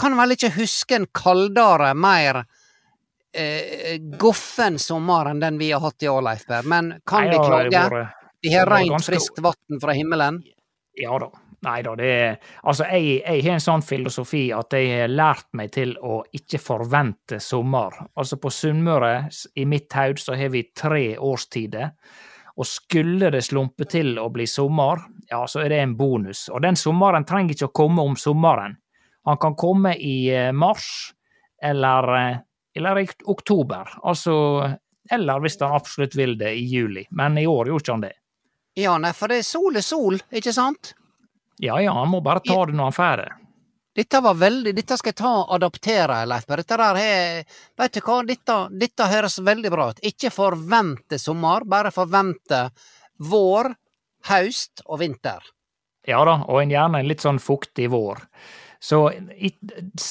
kan 0.00 0.16
vel 0.16 0.34
ikke 0.34 0.52
huske 0.56 0.96
en 0.96 1.08
kaldere, 1.16 1.92
mer 1.94 2.44
eh, 3.34 3.98
goffen 4.18 4.78
sommer 4.78 5.30
enn 5.30 5.40
den 5.40 5.58
vi 5.58 5.70
har 5.72 5.80
hatt 5.80 6.02
i 6.02 6.08
år, 6.08 6.22
Leif. 6.22 6.46
Men 6.64 6.94
kan 7.06 7.24
Nei, 7.26 7.30
det 7.30 7.44
klage? 7.44 8.08
Vi 8.42 8.54
har 8.54 8.66
rent, 8.66 8.90
ganske- 8.90 9.12
friskt 9.12 9.38
vann 9.38 9.80
fra 9.80 9.92
himmelen. 9.92 10.42
Ja 10.96 11.18
da. 11.18 11.30
Nei 11.62 11.82
da, 11.84 11.92
det 11.94 12.06
er 12.08 12.38
Altså, 12.64 12.86
jeg, 12.88 13.20
jeg 13.20 13.42
har 13.44 13.52
en 13.58 13.60
sånn 13.60 13.82
filosofi 13.84 14.46
at 14.56 14.72
jeg 14.72 14.88
har 15.02 15.08
lært 15.12 15.46
meg 15.52 15.70
til 15.74 15.92
å 16.00 16.22
ikke 16.32 16.58
forvente 16.58 17.36
sommer. 17.40 17.90
Altså, 18.16 18.38
på 18.40 18.48
Sunnmøre, 18.50 19.28
i 19.60 19.66
mitt 19.68 19.92
haud, 19.92 20.18
så 20.18 20.34
har 20.40 20.48
vi 20.48 20.62
tre 20.74 21.18
årstider. 21.18 21.90
Og 22.56 22.66
skulle 22.66 23.30
det 23.30 23.44
slumpe 23.44 23.84
til 23.88 24.16
å 24.18 24.30
bli 24.32 24.46
sommer, 24.48 25.04
ja, 25.30 25.44
så 25.46 25.60
er 25.64 25.68
det 25.68 25.78
en 25.84 25.96
bonus. 25.96 26.48
Og 26.48 26.62
den 26.64 26.76
sommeren 26.76 27.24
trenger 27.28 27.54
ikke 27.54 27.68
å 27.68 27.76
komme 27.84 28.02
om 28.08 28.16
sommeren. 28.16 28.78
Han 29.28 29.36
kan 29.36 29.54
komme 29.54 29.94
i 30.00 30.30
eh, 30.32 30.50
mars, 30.52 31.12
eller, 31.62 32.08
eh, 32.18 32.38
eller 32.80 33.02
i 33.04 33.08
oktober. 33.30 33.92
Altså 34.02 34.32
Eller 35.10 35.40
hvis 35.42 35.60
han 35.60 35.74
absolutt 35.74 36.14
vil 36.14 36.36
det, 36.38 36.54
i 36.54 36.64
juli. 36.70 37.06
Men 37.10 37.38
i 37.38 37.46
år 37.46 37.70
gjorde 37.70 37.82
ikke 37.82 37.92
han 37.92 38.04
det. 38.04 38.14
Ja, 38.78 38.96
nei, 38.98 39.12
for 39.16 39.28
det 39.28 39.40
er 39.40 39.46
sol 39.46 39.76
er 39.76 39.84
sol, 39.84 40.18
ikke 40.30 40.52
sant? 40.54 40.94
Ja 41.60 41.80
ja, 41.82 41.92
han 41.92 42.08
må 42.12 42.20
bare 42.24 42.40
ta 42.44 42.62
det 42.66 42.76
når 42.76 42.90
han 42.90 42.96
får 42.96 43.22
det. 43.24 43.30
Dette 44.00 44.20
var 44.22 44.36
veldig 44.38 44.72
Dette 44.74 44.96
skal 44.96 45.10
jeg 45.10 45.18
ta 45.18 45.32
og 45.40 45.54
adaptere, 45.56 46.20
Leif 46.30 46.46
Dette 46.46 46.78
der 46.78 47.00
er 47.00 47.56
Vet 47.80 47.96
du 47.96 48.00
hva, 48.06 48.20
dette, 48.24 48.58
dette 48.70 49.08
høres 49.10 49.40
veldig 49.44 49.72
bra 49.72 49.90
ut. 49.90 50.02
Ikke 50.06 50.30
forvente 50.32 51.18
sommer, 51.18 51.66
bare 51.66 51.90
forvente 51.92 52.68
vår, 53.20 53.72
høst 54.30 54.84
og 54.86 55.02
vinter. 55.02 55.42
Ja 56.08 56.22
da, 56.24 56.38
og 56.48 56.62
en 56.62 56.72
gjerne 56.72 57.02
en 57.02 57.10
litt 57.10 57.24
sånn 57.24 57.40
fuktig 57.42 57.90
vår. 57.92 58.22
Så 58.80 59.02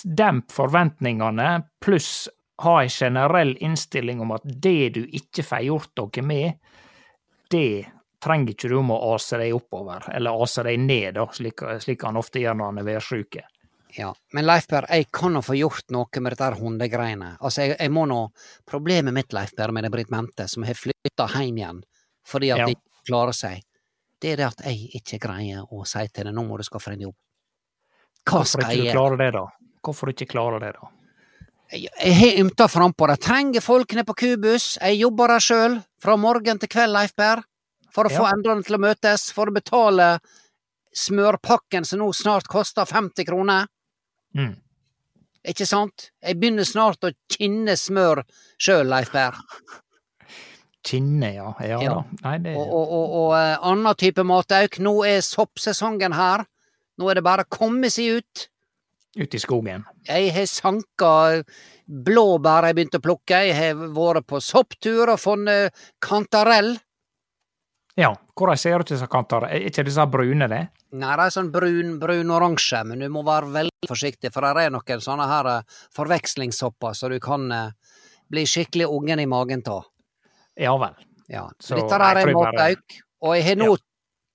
demp 0.03 0.51
forventningene, 0.53 1.47
pluss 1.81 2.27
ha 2.63 2.73
en 2.83 2.89
generell 2.89 3.55
innstilling 3.63 4.19
om 4.21 4.33
at 4.35 4.43
det 4.43 4.89
du 4.97 5.03
ikke 5.05 5.45
får 5.47 5.63
gjort 5.67 6.01
noe 6.01 6.25
med, 6.25 6.73
det 7.49 7.87
trenger 8.19 8.51
ikke 8.53 8.69
du 8.69 8.75
om 8.81 8.91
å 8.91 8.97
ase 9.13 9.39
deg 9.39 9.55
oppover, 9.55 10.09
eller 10.15 10.43
ase 10.43 10.65
deg 10.67 10.81
ned, 10.83 11.13
da, 11.15 11.25
slik, 11.33 11.63
slik 11.79 12.03
han 12.03 12.19
ofte 12.19 12.41
gjør 12.43 12.57
når 12.59 12.71
han 12.73 12.81
er 12.81 12.87
værsjuk. 12.89 13.39
Ja, 13.97 14.11
men 14.35 14.45
Leifberg, 14.45 14.89
jeg 14.93 15.07
kan 15.15 15.33
nå 15.33 15.41
få 15.41 15.55
gjort 15.57 15.87
noe 15.95 16.21
med 16.21 16.35
dette 16.35 16.49
hundegreiene. 16.59 17.31
Altså, 17.39 17.63
jeg, 17.63 17.77
jeg 17.79 17.93
må 17.95 18.03
nå 18.05 18.19
Problemet 18.69 19.15
mitt, 19.15 19.33
Leifberg, 19.33 19.73
med 19.73 19.87
det 19.87 19.89
Britt 19.95 20.11
Mente, 20.13 20.45
som 20.51 20.67
har 20.67 20.77
flytta 20.77 21.25
hjem 21.39 21.57
igjen 21.63 21.81
fordi 22.29 22.51
at 22.53 22.59
Ja. 22.59 22.65
de 22.67 22.75
ikke 22.75 23.07
klarer 23.09 23.33
seg, 23.33 23.63
det 24.21 24.33
er 24.33 24.37
det 24.37 24.45
at 24.45 24.59
jeg 24.67 24.91
ikke 24.99 25.17
greier 25.23 25.63
å 25.73 25.85
si 25.87 26.03
til 26.13 26.27
henne 26.27 26.35
nå 26.35 26.43
må 26.45 26.59
du 26.59 26.63
skaffe 26.67 26.91
deg 26.91 26.99
en 26.99 27.07
jobb. 27.07 27.15
Hva 28.27 28.35
Hvorfor 28.43 28.61
skal 28.61 28.75
jeg 28.75 28.91
gjøre? 28.91 29.47
Hvorfor 29.81 30.05
du 30.05 30.13
ikke 30.13 30.29
klarer 30.35 30.61
det, 30.61 30.73
da? 30.75 30.91
Jeg 31.71 32.13
har 32.17 32.39
ymta 32.41 32.65
frampå. 32.71 33.07
De 33.11 33.15
trenger 33.21 33.61
folk 33.61 33.91
nede 33.93 34.07
på 34.07 34.15
Kubus. 34.17 34.77
Jeg 34.81 34.97
jobber 35.03 35.27
der 35.35 35.43
sjøl, 35.43 35.75
fra 36.01 36.15
morgen 36.17 36.57
til 36.59 36.69
kveld, 36.71 36.95
Leif 36.95 37.13
Berr. 37.19 37.43
For 37.93 38.05
å 38.05 38.11
Ja. 38.11 38.19
få 38.19 38.25
endene 38.33 38.63
til 38.65 38.75
å 38.77 38.81
møtes, 38.81 39.31
for 39.33 39.45
å 39.49 39.53
betale 39.53 40.19
smørpakken 40.95 41.85
som 41.85 41.99
nå 41.99 42.09
snart 42.13 42.47
koster 42.49 42.85
50 42.85 43.25
kroner. 43.25 43.67
Mm. 44.35 44.55
Ikke 45.45 45.65
sant? 45.67 46.09
Jeg 46.23 46.39
begynner 46.39 46.65
snart 46.65 46.99
å 47.05 47.13
kinne 47.29 47.75
smør 47.77 48.23
sjøl, 48.57 48.87
Leif 48.89 49.11
Berr. 49.11 49.37
Kinne, 50.83 51.33
ja. 51.35 51.53
Ja, 51.61 51.79
Ja. 51.83 52.03
Nei, 52.23 52.37
det 52.39 52.55
Og, 52.55 52.67
og, 52.67 52.91
og, 52.91 53.15
og 53.19 53.33
eh, 53.37 53.57
annen 53.61 53.95
type 53.99 54.23
matauk. 54.23 54.79
Nå 54.79 54.93
er 55.05 55.19
soppsesongen 55.21 56.13
her. 56.15 56.45
Nå 56.97 57.09
er 57.11 57.15
det 57.19 57.23
bare 57.23 57.43
å 57.45 57.49
komme 57.51 57.89
seg 57.91 58.19
ut. 58.21 58.47
Ute 59.17 59.37
i 59.37 59.41
skogen. 59.41 59.85
Jeg 60.05 60.29
har 60.35 60.45
sanka 60.45 61.13
blåbær 61.89 62.67
jeg 62.69 62.75
begynte 62.77 62.99
å 63.01 63.05
plukke. 63.07 63.39
Jeg 63.49 63.55
har 63.57 63.79
vært 63.95 64.27
på 64.29 64.41
sopptur 64.43 65.09
og 65.09 65.17
funnet 65.19 65.73
kantarell. 66.03 66.75
Ja, 67.99 68.13
hvordan 68.37 68.59
ser 68.61 68.77
det 68.77 68.85
ut 68.85 68.91
disse 68.93 69.07
kantarell? 69.11 69.49
Er 69.49 69.65
ikke 69.67 69.83
disse 69.87 70.05
brune, 70.07 70.47
det? 70.47 70.61
Nei, 70.93 71.15
de 71.17 71.25
er 71.25 71.33
sånn 71.33 71.49
brun, 71.51 71.97
brun-oransje, 71.99 72.83
men 72.87 73.01
du 73.01 73.09
må 73.11 73.25
være 73.27 73.49
veldig 73.57 73.89
forsiktig, 73.89 74.31
for 74.33 74.45
det 74.45 74.67
er 74.67 74.71
noen 74.73 75.03
sånne 75.03 75.25
her 75.29 75.49
eh, 75.55 75.75
forvekslingssopper 75.97 76.95
så 76.97 77.09
du 77.11 77.17
kan 77.23 77.49
eh, 77.51 77.97
bli 78.31 78.45
skikkelig 78.47 78.87
ungen 78.93 79.19
i 79.25 79.27
magen 79.29 79.65
av. 79.67 79.89
Ja 80.59 80.77
vel. 80.79 80.95
Ja. 81.29 81.47
Så 81.61 81.75
Dette 81.81 81.97
er 81.97 82.21
en 82.23 82.33
bare- 82.33 82.53
matauk, 82.53 82.99
og 83.25 83.35
jeg 83.35 83.45
har 83.49 83.59
nå 83.59 83.73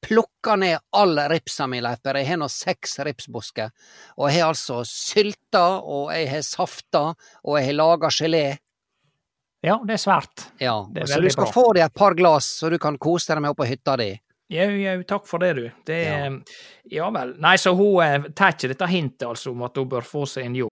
plukka 0.07 0.57
ned 0.61 0.79
all 0.93 1.19
ripsa 1.33 1.67
mi, 1.71 1.81
Leif 1.85 2.03
Per. 2.03 2.19
Jeg 2.21 2.27
har 2.29 2.37
nå 2.41 2.49
seks 2.53 2.99
ripsbusker, 3.07 3.71
og 4.19 4.29
jeg 4.31 4.41
har 4.43 4.53
altså 4.53 4.83
sylta, 4.89 5.65
og 5.83 6.13
jeg 6.15 6.29
har 6.31 6.43
safta, 6.47 7.05
og 7.45 7.59
jeg 7.59 7.71
har 7.71 7.79
laga 7.81 8.11
gelé. 8.15 8.45
Ja, 9.65 9.79
det 9.87 9.95
er 9.97 10.03
svært. 10.03 10.49
Ja, 10.61 10.85
Det 10.93 11.03
er 11.03 11.07
så 11.15 11.21
du 11.25 11.31
skal 11.33 11.45
bra. 11.49 11.53
få 11.53 11.73
deg 11.73 11.85
et 11.87 11.95
par 11.95 12.15
glass, 12.15 12.45
så 12.61 12.69
du 12.71 12.77
kan 12.79 12.99
kose 12.99 13.33
deg 13.33 13.41
med 13.43 13.51
oppe 13.55 13.65
på 13.65 13.71
hytta 13.73 13.97
di. 13.97 14.11
Jau, 14.53 14.69
jau, 14.77 14.99
takk 15.09 15.27
for 15.27 15.39
det, 15.41 15.55
du. 15.57 15.71
Det 15.89 16.03
Ja. 16.05 16.19
ja. 16.29 16.31
ja 16.91 17.11
vel. 17.11 17.35
Nei, 17.41 17.57
så 17.57 17.73
hun 17.75 18.03
eh, 18.05 18.29
tar 18.37 18.53
ikke 18.53 18.69
dette 18.75 18.87
hintet, 18.93 19.25
altså, 19.27 19.51
om 19.57 19.63
at 19.65 19.77
hun 19.81 19.89
bør 19.89 20.05
få 20.05 20.27
seg 20.29 20.45
en 20.51 20.55
jobb. 20.55 20.71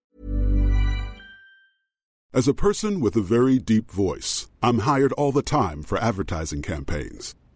As 2.35 2.49
a 2.49 2.55
person 2.55 3.01
with 3.01 3.17
a 3.17 3.21
very 3.23 3.59
deep 3.59 3.91
voice, 3.91 4.49
I'm 4.63 4.81
hired 4.81 5.13
all 5.19 5.33
the 5.33 5.43
time 5.43 5.83
for 5.83 5.99
advertising 5.99 6.63
campaigns. 6.63 7.35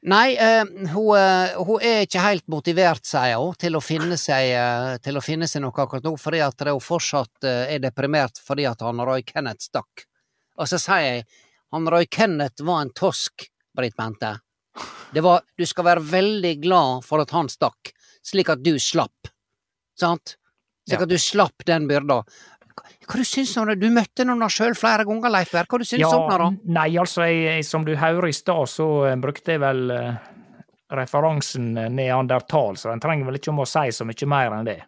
Nei, 0.00 0.32
uh, 0.40 0.64
hun, 0.94 1.08
uh, 1.12 1.58
hun 1.66 1.82
er 1.84 2.06
ikke 2.06 2.22
helt 2.24 2.46
motivert, 2.48 3.04
sier 3.04 3.36
hun, 3.36 3.52
til 3.60 3.76
å 3.76 3.82
finne 3.84 4.16
seg, 4.20 4.54
uh, 4.56 4.94
til 5.04 5.18
å 5.20 5.24
finne 5.24 5.48
seg 5.50 5.60
noe 5.64 5.76
akkurat 5.76 6.06
nå, 6.06 6.14
fordi 6.20 6.40
at 6.44 6.64
hun 6.64 6.80
fortsatt 6.80 7.44
er 7.44 7.82
deprimert 7.84 8.40
fordi 8.40 8.64
at 8.70 8.80
han 8.86 9.02
Roy 9.04 9.24
Kenneth 9.28 9.68
stakk. 9.68 10.06
Og 10.56 10.68
så 10.70 10.80
sier 10.80 11.04
jeg, 11.04 11.26
han 11.74 11.88
Roy 11.92 12.08
Kenneth 12.08 12.64
var 12.64 12.86
en 12.86 12.94
tosk, 12.96 13.44
Britt 13.76 13.96
Bente. 13.98 14.38
Det 15.12 15.22
var, 15.24 15.44
du 15.58 15.66
skal 15.68 15.86
være 15.86 16.06
veldig 16.06 16.54
glad 16.62 17.04
for 17.04 17.22
at 17.22 17.34
han 17.36 17.50
stakk, 17.52 17.92
slik 18.24 18.50
at 18.52 18.62
du 18.64 18.76
slapp. 18.80 19.30
Sant? 19.98 20.36
Slik 20.88 21.00
Ja. 21.00 21.04
at 21.04 21.12
du 21.12 21.18
slapp 21.18 21.66
den 21.66 21.86
byrda. 21.90 22.22
Hva 23.08 23.18
du 23.20 23.24
syns 23.24 23.56
om 23.56 23.68
det? 23.70 23.78
Du 23.80 23.88
møtte 23.92 24.26
noen 24.26 24.44
sjøl 24.52 24.76
flere 24.78 25.06
ganger, 25.08 25.32
Leif 25.32 25.54
Berr. 25.54 25.68
Hva 25.70 25.80
du 25.80 25.86
syns 25.88 26.04
om 26.12 26.28
det, 26.28 26.36
da? 26.42 26.50
nei, 26.76 26.90
altså, 27.00 27.24
jeg, 27.26 27.64
som 27.66 27.86
du 27.86 27.94
hører 27.98 28.28
i 28.28 28.36
stad, 28.36 28.68
så 28.70 28.88
eh, 29.08 29.16
brukte 29.20 29.56
jeg 29.56 29.62
vel 29.62 29.82
uh, 29.94 30.12
referansen 30.94 31.72
eh, 31.80 31.90
neandertal, 31.90 32.76
så 32.76 32.92
en 32.92 33.02
trenger 33.02 33.28
vel 33.28 33.40
ikke 33.40 33.52
om 33.54 33.64
å 33.64 33.68
si 33.68 33.88
så 33.96 34.06
mye 34.06 34.30
mer 34.30 34.58
enn 34.58 34.68
det. 34.68 34.78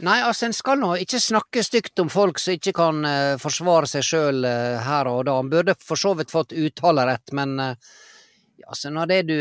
Nei, 0.00 0.18
altså, 0.24 0.48
en 0.48 0.56
skal 0.56 0.80
nå 0.80 0.94
ikke 1.04 1.20
snakke 1.20 1.64
stygt 1.64 2.02
om 2.02 2.10
folk 2.12 2.40
som 2.42 2.56
ikke 2.58 2.74
kan 2.76 3.00
uh, 3.06 3.38
forsvare 3.40 3.88
seg 3.88 4.06
sjøl 4.10 4.44
her 4.84 5.12
og 5.12 5.24
da. 5.28 5.38
Han 5.38 5.52
burde 5.52 5.78
for 5.78 6.00
så 6.00 6.16
vidt 6.18 6.34
fått 6.34 6.56
uttalerett, 6.56 7.30
men 7.36 7.56
altså, 7.62 8.90
når 8.90 9.12
det 9.14 9.22
du 9.30 9.36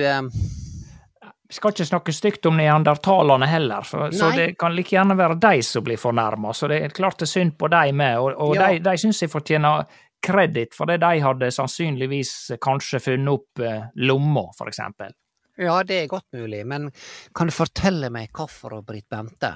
Vi 1.50 1.56
skal 1.58 1.74
ikke 1.74 1.86
snakke 1.90 2.14
stygt 2.14 2.46
om 2.46 2.60
neandertalerne 2.60 3.48
heller, 3.50 3.82
så, 3.82 4.04
så 4.14 4.28
det 4.38 4.52
kan 4.62 4.76
like 4.78 4.94
gjerne 4.94 5.16
være 5.18 5.40
de 5.42 5.64
som 5.66 5.82
blir 5.84 5.98
fornærma. 5.98 6.52
Så 6.54 6.68
det 6.70 6.78
er 6.86 6.94
klart 6.94 7.18
det 7.18 7.26
er 7.26 7.32
synd 7.32 7.56
på 7.58 7.68
de 7.74 7.94
med, 7.98 8.20
og, 8.22 8.36
og 8.38 8.54
Ja. 8.56 8.68
de, 8.70 8.84
de 8.86 8.94
syns 9.02 9.24
jeg 9.24 9.32
fortjener 9.34 9.88
kreditt 10.22 10.76
for 10.78 10.86
det 10.86 11.00
de 11.02 11.24
hadde 11.24 11.50
sannsynligvis 11.56 12.34
kanskje 12.62 13.00
funnet 13.02 13.34
opp 13.34 13.64
eh, 13.66 13.88
lomma, 13.96 14.46
for 14.58 14.70
eksempel. 14.70 15.16
Ja, 15.60 15.80
det 15.84 16.04
er 16.04 16.12
godt 16.12 16.28
mulig, 16.38 16.62
men 16.70 16.92
kan 17.36 17.50
du 17.50 17.56
fortelle 17.56 18.12
meg 18.14 18.30
hvorfor 18.36 18.78
Britt 18.86 19.10
Bente, 19.12 19.56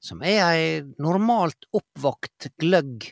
som 0.00 0.22
er 0.22 0.40
ei 0.46 0.68
normalt 1.02 1.66
oppvakt, 1.74 2.52
gløgg, 2.60 3.10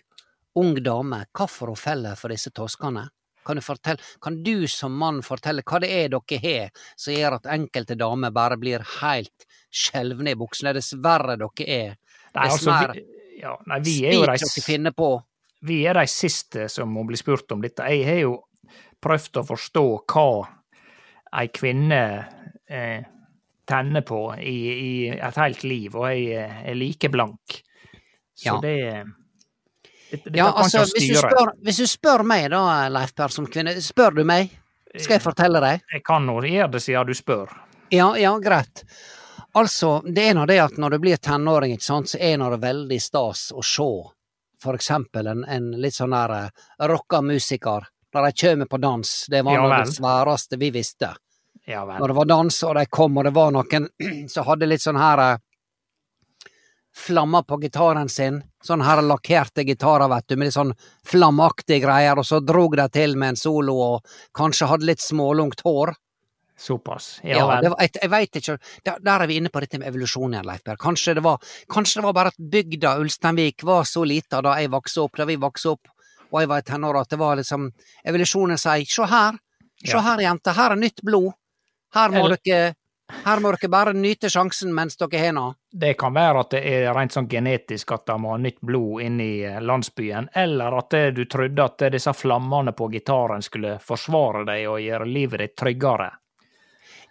ung 0.60 0.76
dame, 0.86 1.24
hvorfor 1.34 1.72
hun 1.74 1.82
feller 1.82 2.14
for 2.20 2.30
disse 2.30 2.52
toskene? 2.54 3.08
Kan 3.44 3.56
du, 3.60 3.62
fortelle, 3.64 4.00
kan 4.24 4.38
du 4.42 4.66
som 4.70 4.94
mann 4.98 5.20
fortelle 5.26 5.62
hva 5.66 5.80
det 5.84 5.90
er 5.92 6.08
dere 6.14 6.38
har 6.42 6.70
som 6.96 7.14
gjør 7.14 7.36
at 7.38 7.50
enkelte 7.54 7.96
damer 8.00 8.32
bare 8.34 8.56
blir 8.60 8.84
helt 9.00 9.46
skjelvne 9.74 10.32
i 10.32 10.38
buksene? 10.40 10.72
Dessverre 10.76 11.36
dere 11.40 11.66
er. 11.68 11.94
Nei, 12.34 12.48
altså, 12.48 12.74
vi, 12.94 13.04
ja, 13.42 13.54
nei, 13.70 13.80
vi 13.84 13.98
er 14.08 14.16
jo 14.16 14.24
de 14.26 14.32
dere 14.34 14.64
finner 14.64 14.94
på. 14.96 15.10
vi 15.64 15.82
er 15.88 15.94
de 16.00 16.06
siste 16.10 16.68
som 16.68 16.90
må 16.92 17.04
bli 17.08 17.16
spurt 17.20 17.52
om 17.54 17.62
dette. 17.62 17.86
Jeg 17.88 18.04
har 18.08 18.18
jo 18.24 18.34
prøvd 19.04 19.40
å 19.40 19.44
forstå 19.52 19.84
hva 20.12 20.28
ei 21.40 21.48
kvinne 21.52 22.00
eh, 22.70 23.04
tenner 23.68 24.04
på 24.06 24.20
i, 24.38 24.56
i 24.72 24.92
et 25.14 25.38
helt 25.40 25.64
liv, 25.64 25.94
og 25.96 26.08
jeg 26.12 26.26
eh, 26.42 26.58
er 26.70 26.76
like 26.78 27.08
blank. 27.12 27.60
Så 28.34 28.56
Ja. 28.56 28.58
det 28.60 28.76
Dette, 30.14 30.30
dette 30.30 30.38
Ja, 30.38 30.50
altså, 30.52 30.84
hvis 30.94 31.10
du, 31.10 31.18
spør, 31.18 31.52
hvis 31.66 31.82
du 31.82 31.88
spør 31.90 32.24
meg 32.26 32.48
da, 32.54 32.62
Leif 32.92 33.14
Per, 33.18 33.34
som 33.34 33.48
kvinne, 33.50 33.76
spør 33.82 34.20
du 34.20 34.24
meg, 34.28 34.54
skal 34.94 35.18
jeg 35.18 35.24
fortelle 35.24 35.62
deg? 35.64 35.84
Jeg 35.92 36.04
kan 36.06 36.26
nå 36.26 36.38
gjøre 36.46 36.72
det 36.76 36.82
siden 36.84 37.10
du 37.10 37.18
spør. 37.18 37.52
Ja, 37.94 38.14
ja, 38.18 38.32
greit. 38.42 38.84
Altså, 39.54 40.00
det 40.06 40.30
er 40.30 40.34
nå 40.38 40.46
det 40.50 40.58
at 40.62 40.78
når 40.82 40.96
du 40.96 41.02
blir 41.04 41.20
tenåring, 41.22 41.76
ikke 41.76 41.86
sant, 41.86 42.10
så 42.10 42.18
er 42.18 42.38
det 42.38 42.62
veldig 42.62 43.00
stas 43.02 43.48
å 43.54 43.62
se 43.62 43.90
for 44.64 44.78
eksempel 44.78 45.26
en, 45.28 45.44
en 45.44 45.72
litt 45.78 45.94
sånn 45.94 46.14
der 46.14 46.32
uh, 46.32 46.64
rocka 46.88 47.20
musiker 47.22 47.90
når 48.14 48.26
de 48.26 48.46
kommer 48.46 48.70
på 48.70 48.78
dans. 48.78 49.10
Det 49.30 49.42
var 49.42 49.58
Ja 49.58 49.82
det 49.82 49.92
sværeste 49.92 50.58
vi 50.58 50.70
visste. 50.74 51.10
Ja 51.66 51.84
vel. 51.84 51.98
Når 52.00 52.08
det 52.08 52.16
var 52.16 52.30
dans, 52.30 52.62
og 52.62 52.74
de 52.78 52.86
kom, 52.86 53.18
og 53.18 53.26
det 53.26 53.34
var 53.34 53.52
noen 53.54 53.88
som 54.32 54.46
hadde 54.48 54.70
litt 54.70 54.84
sånn 54.84 55.00
her 55.00 55.22
uh, 55.22 55.42
flammer 56.94 57.44
på 57.46 57.60
gitaren 57.62 58.08
sin. 58.08 58.42
Sånn 58.64 58.80
her 58.80 59.02
lakkerte 59.04 59.64
gitarer, 59.68 60.08
vet 60.08 60.26
du, 60.30 60.36
med 60.40 60.48
litt 60.48 60.54
sånn 60.56 60.72
flammaktige 61.04 61.82
greier, 61.84 62.16
og 62.18 62.24
så 62.24 62.38
drog 62.40 62.76
de 62.80 62.86
til 62.94 63.16
med 63.20 63.34
en 63.34 63.36
solo, 63.36 63.74
og 63.76 64.14
kanskje 64.36 64.68
hadde 64.70 64.88
litt 64.88 65.02
smålungt 65.04 65.60
hår. 65.66 65.92
Såpass. 66.56 67.18
Ja, 67.26 67.36
Ja, 67.38 67.46
var, 67.46 67.80
jeg, 67.82 67.90
jeg 68.00 68.10
veit 68.12 68.36
ikke 68.38 68.54
der, 68.86 69.00
der 69.02 69.22
er 69.24 69.26
vi 69.26 69.36
inne 69.40 69.50
på 69.50 69.60
dette 69.60 69.78
med 69.82 69.88
evolusjon 69.90 70.36
igjen, 70.36 70.46
Leif 70.46 70.62
Berr. 70.64 70.78
Kanskje 70.80 71.16
det 71.18 71.24
var, 71.26 71.42
kanskje 71.68 71.98
det 72.00 72.04
var 72.06 72.14
bare 72.16 72.30
at 72.32 72.38
bygda 72.54 72.92
Ulsteinvik 73.02 73.64
var 73.66 73.84
så 73.90 74.04
lita 74.06 74.40
da 74.40 74.54
jeg 74.62 74.70
vokste 74.72 75.02
opp, 75.02 75.18
da 75.18 75.26
vi 75.28 75.36
vokste 75.42 75.72
opp, 75.74 75.90
og 76.30 76.40
jeg 76.40 76.48
var 76.52 76.62
i 76.62 76.66
tenåra, 76.70 77.02
at 77.04 77.10
det 77.10 77.18
var 77.20 77.36
liksom 77.40 77.66
Evolusjonen 78.06 78.58
sier 78.58 78.86
se 78.88 79.08
her, 79.10 79.36
se 79.84 79.92
Ja. 79.96 80.00
her, 80.06 80.22
jenter, 80.24 80.54
her 80.56 80.70
er 80.72 80.76
nytt 80.80 81.02
blod. 81.04 81.32
Her 81.94 82.08
må 82.14 82.24
Eller- 82.24 82.38
dere 82.44 82.74
her 83.12 83.40
må 83.40 83.52
dere 83.52 83.68
bare 83.68 83.92
nyte 83.92 84.30
sjansen 84.32 84.72
mens 84.74 84.96
dere 84.96 85.20
har 85.20 85.32
den. 85.36 85.54
Det 85.70 85.94
kan 86.00 86.14
være 86.14 86.40
at 86.40 86.50
det 86.56 86.62
er 86.72 86.94
rent 86.96 87.12
sånn 87.12 87.28
genetisk 87.28 87.92
at 87.92 88.06
de 88.08 88.16
har 88.24 88.40
nytt 88.40 88.60
blod 88.64 89.02
inn 89.04 89.20
i 89.20 89.44
eh, 89.44 89.60
landsbyen, 89.60 90.30
eller 90.32 90.78
at 90.78 90.90
det, 90.90 91.04
du 91.18 91.24
trodde 91.28 91.64
at 91.64 91.86
disse 91.92 92.12
flammene 92.16 92.72
på 92.72 92.88
gitaren 92.92 93.44
skulle 93.44 93.78
forsvare 93.84 94.44
deg 94.48 94.68
og 94.70 94.80
gjøre 94.80 95.08
livet 95.08 95.44
ditt 95.44 95.56
tryggere. 95.60 96.10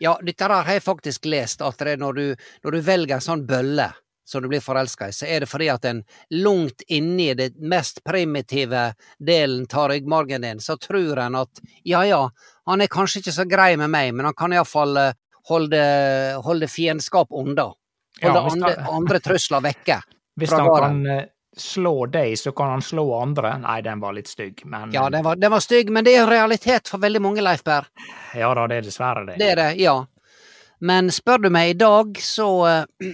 Ja, 0.02 0.18
dette 0.22 0.50
har 0.50 0.68
jeg 0.68 0.84
faktisk 0.84 1.26
lest, 1.30 1.62
at 1.62 1.78
det 1.80 1.94
er 1.94 2.02
når 2.02 2.14
du, 2.14 2.26
når 2.64 2.76
du 2.76 2.82
velger 2.82 3.20
en 3.20 3.28
sånn 3.28 3.46
bølle 3.48 3.92
som 4.26 4.42
du 4.42 4.48
blir 4.48 4.64
forelska 4.64 5.10
i, 5.12 5.14
så 5.14 5.28
er 5.28 5.44
det 5.44 5.50
fordi 5.52 5.68
at 5.70 5.86
en 5.86 6.00
langt 6.32 6.86
inni 6.88 7.34
det 7.38 7.54
mest 7.60 8.02
primitive 8.08 8.94
delen 9.20 9.68
av 9.74 9.90
ryggmargen 9.92 10.48
din, 10.48 10.64
så 10.64 10.78
tror 10.80 11.20
en 11.20 11.36
at 11.44 11.62
ja 11.84 12.06
ja, 12.08 12.22
han 12.66 12.82
er 12.82 12.92
kanskje 12.92 13.20
ikke 13.22 13.36
så 13.36 13.46
grei 13.46 13.76
med 13.78 13.92
meg, 13.92 14.14
men 14.16 14.30
han 14.30 14.38
kan 14.38 14.56
iallfall 14.56 14.98
holde, 15.50 15.84
holde 16.46 16.68
fiendskap 16.68 17.32
unna. 17.32 17.70
Holde 18.22 18.40
ja, 18.40 18.50
andre, 18.52 18.74
andre 18.90 19.20
trusler 19.20 19.64
vekke. 19.64 20.02
Hvis 20.40 20.54
han 20.54 20.70
kan 20.70 21.06
eh, 21.06 21.26
slå 21.58 22.06
deg, 22.06 22.38
så 22.40 22.52
kan 22.52 22.76
han 22.76 22.82
slå 22.82 23.06
andre. 23.20 23.58
Nei, 23.62 23.82
den 23.86 24.02
var 24.02 24.16
litt 24.18 24.32
stygg, 24.32 24.64
men 24.66 24.94
Ja, 24.94 25.10
den 25.14 25.24
var, 25.26 25.36
den 25.36 25.52
var 25.54 25.62
stygg, 25.62 25.92
men 25.94 26.06
det 26.06 26.16
er 26.16 26.24
en 26.24 26.32
realitet 26.32 26.90
for 26.90 27.04
veldig 27.04 27.22
mange, 27.22 27.44
Leif 27.46 27.64
Berr. 27.64 27.90
ja 28.34 28.54
da, 28.54 28.66
det 28.68 28.82
er 28.82 28.90
dessverre 28.90 29.28
det. 29.28 29.38
Det 29.42 29.52
er 29.52 29.62
det, 29.62 29.70
ja. 29.82 30.00
Men 30.84 31.12
spør 31.14 31.46
du 31.46 31.54
meg 31.54 31.76
i 31.76 31.78
dag, 31.80 32.18
så 32.20 32.50
uh, 32.66 33.12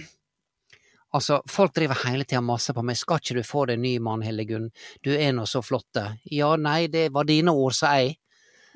Altså, 1.10 1.40
folk 1.50 1.72
driver 1.74 1.98
hele 2.06 2.22
tida 2.22 2.38
og 2.38 2.46
maser 2.46 2.74
på 2.76 2.84
meg. 2.86 2.94
Skal 2.94 3.18
ikke 3.18 3.40
du 3.40 3.42
få 3.42 3.64
deg 3.66 3.80
ny 3.82 3.96
mann, 3.98 4.22
Hildegunn? 4.22 4.68
Du 5.02 5.08
er 5.10 5.32
nå 5.34 5.42
så 5.50 5.58
flott. 5.58 5.98
Ja, 6.30 6.52
nei, 6.54 6.84
det 6.86 7.08
var 7.10 7.26
dine 7.26 7.50
ord, 7.50 7.74
sa 7.74 7.96
jeg. 7.98 8.14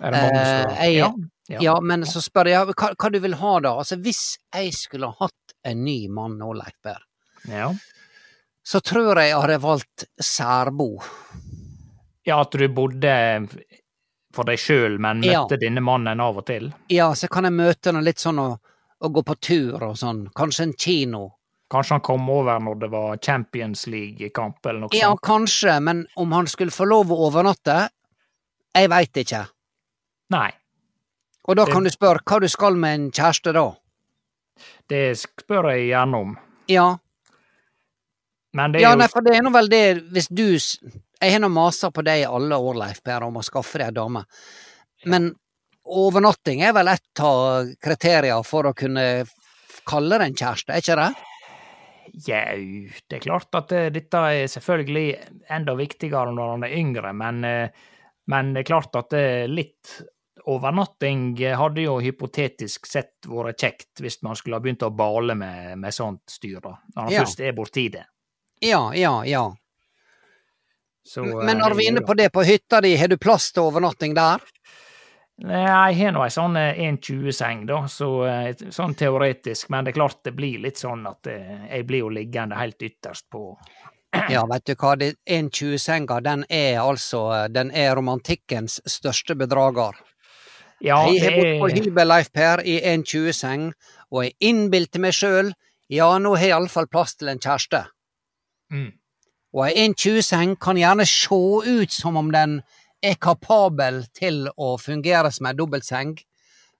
Er 0.02 0.10
det 0.10 0.20
mange 0.22 0.44
som 0.44 0.76
Eh, 0.78 0.90
ja, 0.96 1.12
Ja, 1.48 1.58
ja. 1.60 1.74
men 1.80 2.02
så 2.08 2.22
spør 2.24 2.48
jeg 2.48 2.66
hva, 2.72 2.94
hva 2.96 3.10
du 3.12 3.18
vil 3.20 3.34
ha, 3.36 3.60
da? 3.60 3.74
Altså, 3.78 3.96
hvis 4.00 4.38
jeg 4.54 4.72
skulle 4.72 5.10
hatt 5.20 5.54
en 5.64 5.84
ny 5.84 6.08
mann 6.08 6.38
nå, 6.40 6.52
Leif 6.56 6.74
Berr, 6.82 7.02
ja. 7.48 7.68
så 8.64 8.80
tror 8.80 9.20
jeg 9.20 9.28
jeg 9.30 9.40
hadde 9.42 9.58
valgt 9.60 10.04
særbo. 10.20 10.88
Ja, 12.24 12.40
at 12.40 12.50
du 12.56 12.64
bodde 12.72 13.14
for 14.34 14.44
deg 14.48 14.58
sjøl, 14.58 14.98
men 14.98 15.22
Ja. 15.22 15.42
møtte 15.44 15.60
denne 15.60 15.80
mannen 15.84 16.20
av 16.20 16.38
og 16.40 16.46
til. 16.46 16.72
Ja, 16.88 17.12
så 17.14 17.28
kan 17.28 17.44
jeg 17.44 17.52
møte 17.52 17.92
han 17.92 18.02
litt 18.04 18.18
sånn 18.18 18.38
og, 18.40 18.58
og 19.00 19.12
gå 19.12 19.22
på 19.22 19.36
tur 19.40 19.82
og 19.82 19.96
sånn. 20.00 20.24
Kanskje 20.34 20.62
en 20.62 20.72
kino. 20.72 21.36
Kanskje 21.70 21.90
han 21.98 22.00
kom 22.00 22.28
over 22.30 22.58
når 22.60 22.80
det 22.80 22.90
var 22.90 23.16
Champions 23.22 23.86
League-kamp 23.86 24.64
eller 24.66 24.80
noe 24.80 24.88
Ja, 24.96 25.10
sånt. 25.12 25.20
kanskje, 25.22 25.80
men 25.82 26.06
om 26.16 26.32
han 26.32 26.46
skulle 26.46 26.70
få 26.74 26.86
lov 26.88 27.12
å 27.12 27.20
overnatte, 27.28 27.88
jeg 28.74 28.88
veit 28.90 29.12
ikke. 29.22 29.44
Nei, 30.30 30.50
Og 31.46 31.56
da 31.56 31.64
Det- 31.66 31.72
kan 31.74 31.84
du 31.84 31.90
spørre 31.90 32.22
hva 32.24 32.40
du 32.40 32.48
skal 32.48 32.74
med 32.74 32.94
en 32.94 33.10
kjæreste 33.10 33.52
da? 33.52 33.74
det 34.88 35.16
spør 35.18 35.70
jeg 35.74 35.88
gjerne 35.90 36.14
om. 36.14 36.38
Ja, 36.68 36.96
Men 38.54 38.72
det 38.72 38.78
er 38.80 38.82
ja 38.82 38.90
jo 38.92 38.98
nei, 38.98 39.08
for 39.08 39.20
det 39.22 39.34
er 39.36 39.42
nå 39.42 39.50
vel 39.52 39.68
det, 39.68 40.12
hvis 40.12 40.28
du 40.28 40.44
Jeg 41.20 41.32
har 41.32 41.40
nå 41.40 41.48
masa 41.50 41.90
på 41.90 42.04
deg 42.04 42.22
i 42.22 42.26
alle 42.26 42.54
år, 42.54 42.74
Leif 42.76 43.02
Per, 43.02 43.22
om 43.24 43.34
å 43.34 43.42
skaffe 43.42 43.78
deg 43.78 43.86
ei 43.88 43.92
dame. 43.92 44.24
Men 45.06 45.34
overnatting 45.86 46.62
er 46.62 46.72
vel 46.72 46.88
ett 46.88 47.20
av 47.20 47.66
kriteria 47.82 48.42
for 48.44 48.64
å 48.64 48.74
kunne 48.74 49.24
kalle 49.86 50.18
det 50.18 50.26
en 50.28 50.34
kjæreste, 50.34 50.70
er 50.70 50.80
ikke 50.82 50.96
det? 50.96 51.14
Jau, 52.26 52.90
det 53.08 53.16
er 53.16 53.20
klart 53.24 53.54
at 53.54 53.72
eh, 53.72 53.88
dette 53.90 54.14
er 54.14 54.46
selvfølgelig 54.46 55.18
enda 55.50 55.74
viktigere 55.74 56.32
når 56.34 56.50
han 56.50 56.64
er 56.64 56.76
yngre, 56.76 57.12
men, 57.14 57.44
eh, 57.44 57.68
men 58.26 58.52
det 58.54 58.64
er 58.64 58.68
klart 58.72 58.96
at 58.96 59.12
eh, 59.18 59.44
litt 59.50 59.98
overnatting 60.50 61.42
eh, 61.42 61.56
hadde 61.56 61.84
jo 61.86 61.98
hypotetisk 62.04 62.86
sett 62.88 63.28
vært 63.28 63.60
kjekt 63.64 64.00
hvis 64.04 64.20
man 64.26 64.36
skulle 64.36 64.58
ha 64.58 64.64
begynt 64.64 64.82
å 64.84 64.90
bale 64.94 65.36
med, 65.38 65.78
med 65.80 65.94
sånt 65.94 66.24
styr, 66.30 66.60
da. 66.64 66.76
Når 66.94 67.02
han 67.02 67.12
Ja. 67.12 67.24
først 67.24 67.40
er 67.40 67.52
borti 67.56 67.88
det. 67.92 68.06
Ja, 68.64 68.92
ja, 68.94 69.14
ja. 69.28 69.44
Så, 71.04 71.24
eh, 71.24 71.44
Men 71.44 71.58
når 71.58 71.74
vi 71.76 71.86
er 71.86 71.92
inne 71.92 72.04
på 72.06 72.16
det, 72.16 72.30
på 72.32 72.44
hytta 72.44 72.80
di, 72.80 72.96
har 72.96 73.08
du 73.08 73.16
plass 73.20 73.52
til 73.52 73.62
overnatting 73.68 74.14
der? 74.16 74.40
Nei, 75.44 75.64
jeg 75.64 75.96
har 75.98 76.12
nå 76.14 76.22
ei 76.22 76.30
sånn 76.30 76.56
eh, 76.56 76.78
1,20-seng, 76.86 77.64
da, 77.66 77.80
så 77.90 78.08
eh, 78.28 78.52
sånn 78.70 78.94
teoretisk, 78.94 79.68
men 79.74 79.84
det 79.84 79.90
er 79.92 79.98
klart 79.98 80.20
det 80.24 80.32
blir 80.36 80.60
litt 80.62 80.78
sånn 80.78 81.02
at 81.10 81.26
eh, 81.26 81.64
jeg 81.72 81.86
blir 81.88 82.04
jo 82.04 82.12
liggende 82.14 82.56
helt 82.60 82.80
ytterst 82.86 83.26
på 83.34 83.48
Ja, 84.30 84.44
vet 84.46 84.64
du 84.66 84.74
hva, 84.74 84.94
det- 84.96 85.16
1,20-senga, 85.26 86.20
den 86.22 86.44
er 86.48 86.80
altså 86.80 87.48
Den 87.52 87.70
er 87.70 87.94
romantikkens 87.96 88.80
største 88.86 89.34
bedrager. 89.34 89.94
Ja, 90.80 91.06
jeg 91.10 91.22
har 91.22 91.36
bodd 91.38 91.60
på 91.60 91.68
hybel, 91.84 92.08
Leif 92.08 92.30
Per, 92.32 92.60
i 92.64 92.80
1,20-seng, 92.80 93.72
og 94.10 94.24
jeg 94.24 94.34
innbilte 94.40 95.00
meg 95.00 95.14
sjøl 95.16 95.52
ja, 95.92 96.18
nå 96.18 96.34
har 96.36 96.42
jeg 96.46 96.54
iallfall 96.54 96.86
plass 96.88 97.14
til 97.16 97.28
en 97.28 97.40
kjæreste. 97.40 97.86
mm. 98.72 98.92
Og 99.54 99.68
ei 99.68 99.84
1,20-seng 99.86 100.56
kan 100.58 100.76
gjerne 100.76 101.04
se 101.06 101.36
ut 101.70 101.92
som 101.92 102.16
om 102.16 102.32
den 102.34 102.56
er 103.02 103.14
kapabel 103.14 104.00
til 104.16 104.48
å 104.58 104.72
fungere 104.80 105.30
som 105.30 105.46
ei 105.46 105.52
dobbeltseng, 105.54 106.16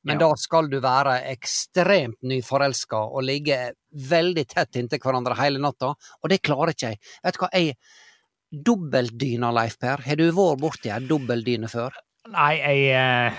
men 0.04 0.18
Ja. 0.20 0.28
da 0.28 0.34
skal 0.36 0.68
du 0.68 0.78
være 0.80 1.22
ekstremt 1.32 2.20
nyforelska 2.22 2.96
og 3.10 3.22
ligge 3.24 3.72
veldig 3.94 4.46
tett 4.48 4.76
inntil 4.76 4.98
hverandre 5.00 5.36
hele 5.36 5.58
natta, 5.58 5.94
og 6.22 6.28
det 6.30 6.42
klarer 6.42 6.72
ikke 6.74 6.90
jeg. 6.94 6.98
Vet 7.24 7.34
du 7.34 7.38
hva, 7.44 7.50
jeg 7.52 7.76
Dobbeltdyna, 8.54 9.50
Leif 9.52 9.78
Per, 9.82 9.98
har 10.06 10.16
du 10.20 10.28
vært 10.30 10.60
borti 10.62 10.90
ei 10.92 11.00
dobbeltdyne 11.08 11.66
før? 11.72 11.96
Nei, 12.30 12.52
jeg 12.60 12.84
eh, 12.94 13.32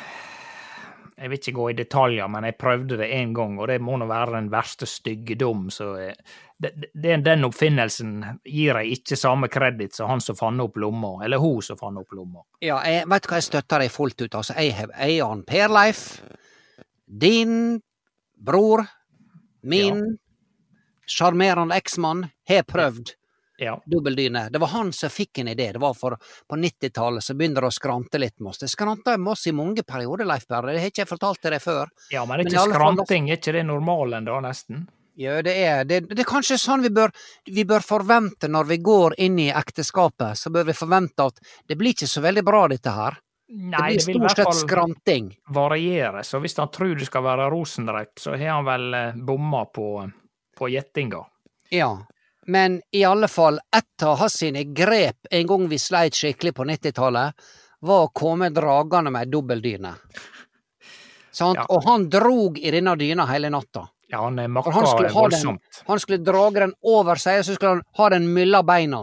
Jeg 1.18 1.30
vil 1.32 1.40
ikke 1.40 1.54
gå 1.56 1.66
i 1.72 1.76
detaljer, 1.78 2.28
men 2.28 2.44
jeg 2.44 2.58
prøvde 2.60 2.98
det 3.00 3.08
én 3.16 3.32
gang, 3.34 3.54
og 3.58 3.70
det 3.72 3.78
må 3.80 3.96
nå 3.98 4.04
være 4.10 4.34
den 4.36 4.50
verste 4.52 4.84
styggedom. 4.86 5.70
Så 5.72 5.94
eh, 6.10 6.14
det- 6.60 7.24
den 7.24 7.46
oppfinnelsen 7.48 8.42
gir 8.44 8.76
jeg 8.82 8.98
ikke 9.00 9.16
samme 9.16 9.48
kreditt 9.48 9.96
som 9.96 10.10
han 10.10 10.20
som 10.20 10.36
fant 10.36 10.60
opp 10.60 10.76
lomma, 10.76 11.24
eller 11.24 11.38
hun 11.40 11.62
som 11.62 11.78
fant 11.78 11.98
opp 11.98 12.12
lomma. 12.12 12.44
Ja, 12.62 12.82
jeg 12.84 13.08
vet 13.08 13.28
hva 13.32 13.40
jeg 13.40 13.44
støtter 13.48 13.80
deg 13.80 13.92
fullt 13.92 14.22
ut. 14.26 14.36
Altså, 14.36 14.56
jeg 14.60 14.74
har 14.74 14.88
eieren 15.00 15.46
Per-Leif, 15.48 16.20
din 17.08 17.82
bror, 18.38 18.86
min 19.64 20.18
sjarmerende 21.08 21.76
eksmann, 21.76 22.28
har 22.48 22.64
prøvd 22.64 23.14
Ja. 23.58 23.78
dobbeldyne. 23.88 24.50
Det 24.52 24.60
var 24.60 24.68
han 24.68 24.92
som 24.94 25.10
fikk 25.10 25.38
en 25.40 25.48
idé. 25.48 25.72
Det 25.74 25.80
var 25.80 25.94
for 25.94 26.18
på 26.50 26.56
90-tallet 26.60 27.24
så 27.24 27.34
begynner 27.38 27.62
det 27.62 27.70
å 27.70 27.72
skrante 27.72 28.20
litt 28.20 28.40
med 28.40 28.50
oss. 28.50 28.58
Det 28.60 28.68
skranta 28.68 29.18
med 29.18 29.32
oss 29.32 29.48
i 29.48 29.52
mange 29.56 29.84
perioder, 29.84 30.26
Leif 30.26 30.48
Berre. 30.48 30.74
Det 30.74 30.82
har 30.82 30.90
ikke 30.92 31.04
jeg 31.06 31.08
fortalt 31.08 31.40
til 31.42 31.52
deg 31.52 31.62
før. 31.62 31.88
ja, 32.12 32.26
men 32.26 32.38
det 32.40 32.48
er 32.48 32.50
ikke 32.52 32.60
fall- 32.60 32.74
skranting, 32.74 33.30
er 33.32 33.38
ikke 33.38 33.54
det 33.54 33.66
normalen 33.66 34.26
da, 34.26 34.40
nesten? 34.42 34.88
Ja, 35.16 35.42
det 35.42 35.56
er, 35.56 35.86
det, 35.86 36.10
det 36.10 36.20
er 36.20 36.28
kanskje 36.28 36.58
sånn 36.60 36.82
vi 36.84 36.90
bør, 36.90 37.10
vi 37.48 37.64
bør 37.64 37.80
forvente 37.80 38.50
når 38.52 38.66
vi 38.68 38.78
går 38.84 39.14
inn 39.24 39.40
i 39.40 39.48
ekteskapet. 39.50 40.36
Så 40.36 40.52
bør 40.52 40.66
vi 40.66 40.74
forvente 40.76 41.24
at 41.24 41.40
det 41.70 41.78
blir 41.80 41.94
ikke 41.96 42.10
så 42.12 42.20
veldig 42.22 42.44
bra, 42.44 42.68
dette 42.68 42.92
her. 42.92 43.16
Nei, 43.48 43.98
det 43.98 44.06
blir 44.06 44.28
stort 44.30 44.38
sett 44.38 44.56
skranting. 44.56 45.30
variere, 45.54 46.24
så 46.24 46.40
hvis 46.42 46.58
han 46.58 46.72
tror 46.74 46.96
det 46.98 47.06
skal 47.06 47.24
være 47.24 47.50
rosenrødt, 47.54 48.18
så 48.20 48.34
har 48.34 48.58
han 48.58 48.66
vel 48.66 48.94
eh, 48.94 49.16
bomma 49.16 49.66
på, 49.66 50.10
på 50.58 50.70
gjettinga. 50.70 51.22
Ja. 51.70 51.92
Men 52.48 52.82
i 52.92 53.04
alle 53.06 53.28
fall, 53.28 53.60
ett 53.78 54.04
av 54.04 54.18
hans 54.18 54.34
sine 54.42 54.64
grep 54.64 55.30
en 55.32 55.48
gang 55.48 55.68
vi 55.70 55.80
sleit 55.82 56.18
skikkelig 56.18 56.54
på 56.58 56.66
90-tallet, 56.66 57.46
var 57.86 58.08
å 58.08 58.14
komme 58.14 58.50
dragende 58.54 59.14
med 59.14 59.28
ei 59.28 59.32
dobbeldyne. 59.34 59.94
Sant? 61.36 61.60
Ja. 61.60 61.66
Og 61.70 61.86
han 61.86 62.10
drog 62.10 62.60
i 62.60 62.72
denne 62.74 62.96
dyna 62.98 63.26
hele 63.30 63.50
natta. 63.54 63.88
Ja, 64.08 64.22
han 64.24 64.40
er 64.40 64.48
skulle 64.48 64.54
makka 64.54 64.72
ha 64.80 65.02
den, 65.02 65.14
voldsomt. 65.14 65.82
han 65.88 66.00
skulle 66.00 66.22
drage 66.24 66.62
den 66.62 66.74
over 66.82 67.20
seg, 67.20 67.42
og 67.42 67.46
så 67.48 67.56
skulle 67.58 67.74
han 67.78 67.84
ha 67.98 68.10
den 68.14 68.28
mellom 68.34 68.66
beina. 68.66 69.02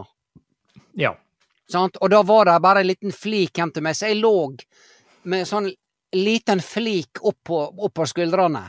Ja. 0.99 1.13
Sant? 1.71 1.97
Og 2.01 2.09
da 2.11 2.21
var 2.23 2.45
det 2.45 2.59
bare 2.61 2.83
en 2.83 2.87
liten 2.87 3.11
flik 3.15 3.57
hjem 3.57 3.71
til 3.71 3.83
meg, 3.83 3.95
så 3.95 4.09
jeg 4.11 4.19
lå 4.21 4.33
med 5.23 5.47
sånn 5.47 5.71
liten 6.13 6.59
flik 6.61 7.21
oppå, 7.21 7.63
oppå 7.87 8.05
skuldrene. 8.05 8.67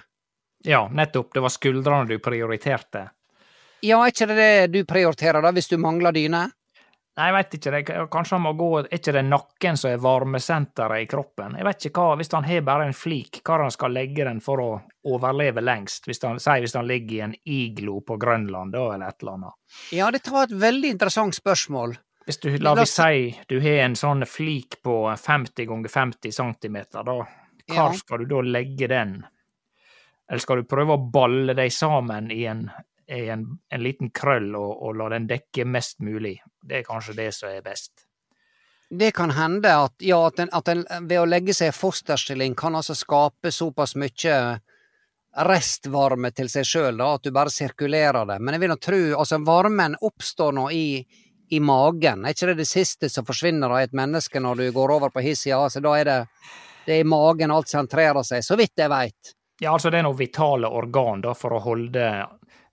ja, 0.64 0.88
nettopp. 0.88 1.34
Det 1.34 1.40
var 1.40 1.52
skuldrene 1.52 2.08
du 2.08 2.18
prioriterte. 2.18 3.10
Ja, 3.84 3.98
er 4.00 4.12
ikke 4.14 4.26
det 4.30 4.36
det 4.38 4.66
du 4.72 4.84
prioriterer 4.88 5.42
da, 5.44 5.50
hvis 5.52 5.68
du 5.68 5.76
mangler 5.76 6.12
dyne? 6.12 6.46
Nei, 7.14 7.26
jeg 7.28 7.34
veit 7.36 7.52
ikke. 7.54 7.70
Det, 7.70 7.96
kanskje 8.10 8.34
han 8.34 8.42
må 8.42 8.52
gå 8.58 8.68
Er 8.80 8.88
ikke 8.96 9.12
det 9.14 9.22
nakken 9.28 9.76
som 9.78 9.90
er 9.92 10.00
varmesenteret 10.02 11.04
i 11.04 11.06
kroppen? 11.06 11.54
Jeg 11.54 11.66
vet 11.68 11.84
ikke 11.86 12.00
hva, 12.00 12.16
Hvis 12.18 12.32
han 12.32 12.46
har 12.48 12.64
bare 12.66 12.86
en 12.88 12.96
flik, 12.96 13.38
hva 13.44 13.58
han 13.60 13.70
skal 13.70 13.92
legge 13.94 14.24
den 14.26 14.40
for 14.42 14.62
å 14.62 14.70
overleve 15.12 15.62
lengst? 15.62 16.08
Hvis 16.08 16.22
han, 16.24 16.40
Si 16.42 16.56
hvis 16.64 16.74
han 16.74 16.88
ligger 16.88 17.14
i 17.14 17.20
en 17.28 17.36
iglo 17.44 18.00
på 18.00 18.16
Grønland, 18.16 18.72
da, 18.72 18.88
eller 18.94 19.12
et 19.12 19.22
eller 19.22 19.36
annet. 19.36 19.54
Ja, 19.92 20.10
dette 20.10 20.32
var 20.34 20.48
et 20.48 20.58
veldig 20.64 20.90
interessant 20.96 21.36
spørsmål. 21.36 21.94
Hvis 22.24 22.38
du, 22.40 22.48
la 22.58 22.72
oss- 22.72 22.94
si 22.96 23.38
du 23.48 23.58
har 23.60 23.82
en 23.84 23.94
sånn 23.96 24.24
flik 24.26 24.78
på 24.82 24.94
50 25.20 25.66
ganger 25.68 25.88
50 25.92 26.32
cm, 26.32 26.78
da. 26.92 27.02
Hvor 27.04 27.26
Ja. 27.68 27.92
skal 27.92 28.18
du 28.18 28.24
da 28.26 28.40
legge 28.40 28.88
den? 28.88 29.26
Eller 30.30 30.40
skal 30.40 30.56
du 30.56 30.64
prøve 30.64 30.96
å 30.96 31.10
balle 31.12 31.54
dem 31.54 31.70
sammen 31.70 32.30
i 32.32 32.44
en, 32.48 32.70
i 33.08 33.26
en, 33.28 33.58
en 33.70 33.82
liten 33.82 34.10
krøll 34.10 34.54
og, 34.56 34.82
og 34.82 34.96
la 34.96 35.08
den 35.12 35.26
dekke 35.28 35.66
mest 35.68 36.00
mulig? 36.00 36.38
Det 36.64 36.78
er 36.78 36.82
kanskje 36.88 37.14
det 37.16 37.34
som 37.34 37.48
er 37.52 37.60
best. 37.62 38.06
Det 38.90 39.12
kan 39.16 39.30
hende 39.36 39.68
at, 39.68 39.92
ja, 40.00 40.18
at, 40.26 40.38
en, 40.38 40.48
at 40.52 40.68
en 40.68 40.84
ved 41.08 41.18
å 41.20 41.26
legge 41.28 41.52
seg 41.56 41.68
i 41.72 41.76
fosterstilling 41.76 42.54
kan 42.56 42.74
altså 42.76 42.94
skape 42.96 43.50
såpass 43.52 43.96
mye 44.00 44.60
restvarme 45.36 46.30
til 46.34 46.48
seg 46.48 46.64
sjøl, 46.68 47.00
at 47.02 47.24
du 47.26 47.32
bare 47.34 47.50
sirkulerer 47.50 48.26
det. 48.28 48.36
Men 48.40 48.54
jeg 48.54 48.60
vil 48.64 48.72
nå 48.74 48.76
tro 48.82 49.00
altså 49.18 49.40
varmen 49.44 49.96
oppstår 50.00 50.52
nå 50.54 50.68
i, 50.70 50.84
i 51.50 51.60
magen. 51.60 52.24
Er 52.24 52.34
ikke 52.34 52.52
det 52.52 52.62
det 52.62 52.68
siste 52.68 53.10
som 53.12 53.26
forsvinner 53.26 53.70
av 53.70 53.84
et 53.84 53.96
menneske 53.96 54.40
når 54.40 54.62
du 54.62 54.66
går 54.72 54.94
over 54.96 55.12
på 55.14 55.24
hissida? 55.24 55.60
Altså, 55.60 55.82
da 55.84 55.94
er 55.98 56.08
det, 56.08 56.18
det 56.86 56.98
er 56.98 57.04
i 57.04 57.08
magen 57.08 57.52
alt 57.54 57.72
sentrerer 57.72 58.24
seg, 58.26 58.44
så 58.44 58.56
vidt 58.60 58.80
jeg 58.80 58.92
veit. 58.92 59.34
Ja, 59.60 59.72
altså 59.72 59.90
det 59.90 60.00
er 60.00 60.08
noen 60.08 60.18
vitale 60.18 60.68
organ 60.68 61.22
da, 61.24 61.34
for 61.38 61.56
å 61.56 61.62
holde 61.64 62.08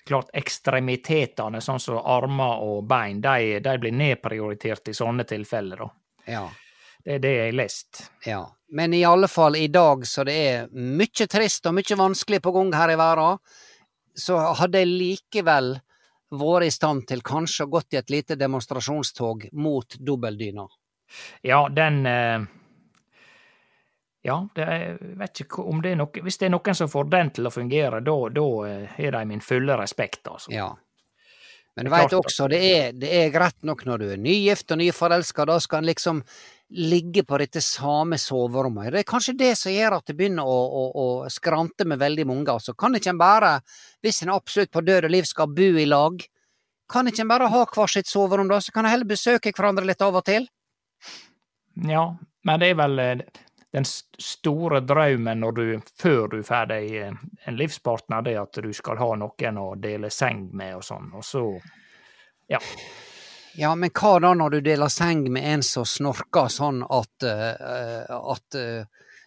Klart, 0.01 0.31
ekstremitetene, 0.34 1.60
sånn 1.62 1.77
som 1.79 1.99
armer 2.10 2.63
og 2.65 2.88
bein, 2.89 3.19
de, 3.21 3.60
de 3.62 3.73
blir 3.77 3.93
nedprioritert 3.93 4.89
i 4.89 4.95
sånne 4.97 5.27
tilfeller, 5.29 5.84
da. 5.84 5.89
Ja. 6.25 6.41
Det 7.05 7.19
er 7.19 7.21
det 7.21 7.34
jeg 7.36 7.43
har 7.51 7.57
lest. 7.60 8.01
Ja, 8.25 8.39
men 8.73 8.93
i 8.93 9.03
alle 9.05 9.27
fall 9.27 9.55
i 9.55 9.67
dag 9.67 10.07
så 10.07 10.23
det 10.23 10.34
er 10.34 10.67
mye 10.73 11.27
trist 11.29 11.65
og 11.69 11.75
mye 11.77 11.97
vanskelig 11.97 12.41
på 12.41 12.53
gang 12.55 12.73
her 12.73 12.93
i 12.93 12.97
verden, 12.97 13.38
så 14.17 14.38
hadde 14.57 14.81
jeg 14.81 14.89
likevel 14.89 15.73
vært 16.32 16.67
i 16.67 16.72
stand 16.72 17.06
til 17.10 17.24
kanskje 17.26 17.67
å 17.67 17.72
gått 17.72 17.96
i 17.96 18.00
et 18.00 18.10
lite 18.13 18.38
demonstrasjonstog 18.39 19.50
mot 19.54 19.98
dobbeldyna? 20.00 20.67
Ja, 21.44 21.65
den 21.70 22.06
eh, 22.06 22.41
Ja, 24.24 24.38
det 24.56 24.67
jeg 24.70 25.15
vet 25.17 25.41
ikke 25.44 25.65
om 25.67 25.82
det 25.84 25.91
er 25.91 25.98
noe 26.00 26.24
Hvis 26.24 26.38
det 26.39 26.48
er 26.48 26.54
noen 26.54 26.78
som 26.78 26.91
får 26.91 27.10
den 27.12 27.32
til 27.36 27.50
å 27.50 27.52
fungere, 27.52 28.00
da 28.06 28.15
da, 28.30 28.48
eh, 28.70 28.88
har 28.96 29.17
de 29.17 29.26
min 29.28 29.44
fulle 29.44 29.78
respekt, 29.78 30.28
altså. 30.28 30.54
Ja. 30.54 30.70
Men 31.76 31.88
du 31.88 31.91
veit 31.91 32.13
også, 32.13 32.50
det 32.52 32.60
er, 32.67 32.96
det 33.00 33.12
er 33.15 33.30
greit 33.32 33.62
nok 33.63 33.86
når 33.88 34.02
du 34.02 34.10
er 34.12 34.20
nygift 34.20 34.74
og 34.74 34.82
nyforelska, 34.82 35.46
da 35.48 35.56
skal 35.63 35.80
en 35.80 35.88
liksom 35.88 36.20
ligge 36.71 37.23
på 37.27 37.38
dette 37.38 37.62
samme 37.62 38.17
soverommet. 38.17 38.91
Det 38.93 39.01
er 39.01 39.07
kanskje 39.07 39.36
det 39.38 39.51
som 39.60 39.73
gjør 39.73 39.97
at 39.97 40.07
det 40.07 40.15
begynner 40.15 40.47
å, 40.47 40.60
å, 40.81 40.84
å 40.95 41.29
skrante 41.31 41.86
med 41.88 41.99
veldig 41.99 42.25
mange. 42.29 42.53
Altså. 42.53 42.73
Kan 42.73 42.95
ikke 42.95 43.12
en 43.12 43.19
bare, 43.19 43.57
hvis 44.03 44.23
en 44.23 44.34
absolutt 44.36 44.71
på 44.71 44.84
død 44.88 45.10
og 45.10 45.13
liv 45.13 45.27
skal 45.27 45.51
bo 45.51 45.69
i 45.81 45.88
lag, 45.89 46.23
kan 46.91 47.07
ikke 47.07 47.23
en 47.25 47.31
bare 47.31 47.51
ha 47.51 47.65
hver 47.67 47.91
sitt 47.91 48.07
soverom, 48.07 48.49
da? 48.51 48.60
Så 48.62 48.71
kan 48.75 48.86
en 48.86 48.91
heller 48.91 49.07
besøke 49.07 49.53
hverandre 49.55 49.88
litt 49.88 50.03
av 50.03 50.17
og 50.19 50.25
til. 50.27 50.47
Ja, 51.88 52.05
men 52.47 52.60
det 52.60 52.71
er 52.71 52.79
vel 52.79 52.99
eh, 52.99 53.23
den 53.71 53.88
store 53.88 54.81
drømmen 54.84 55.45
du, 55.55 55.65
før 55.99 56.27
du 56.34 56.41
får 56.43 56.71
deg 56.73 56.97
eh, 56.99 57.21
en 57.47 57.60
livspartner, 57.60 58.25
det 58.27 58.36
at 58.39 58.60
du 58.63 58.71
skal 58.75 58.99
ha 58.99 59.13
noen 59.19 59.62
å 59.62 59.69
dele 59.79 60.12
seng 60.12 60.49
med 60.55 60.75
og 60.79 60.86
sånn, 60.88 61.13
og 61.15 61.25
så 61.25 61.45
Ja. 62.51 62.60
Ja, 63.59 63.73
men 63.75 63.91
hva 63.91 64.13
da 64.23 64.31
når 64.37 64.55
du 64.55 64.59
deler 64.63 64.91
seng 64.91 65.25
med 65.33 65.43
en 65.43 65.63
som 65.65 65.85
snorker 65.87 66.47
sånn 66.51 66.83
at, 66.87 67.25
uh, 67.25 68.07
at 68.31 68.55
uh, 68.55 68.85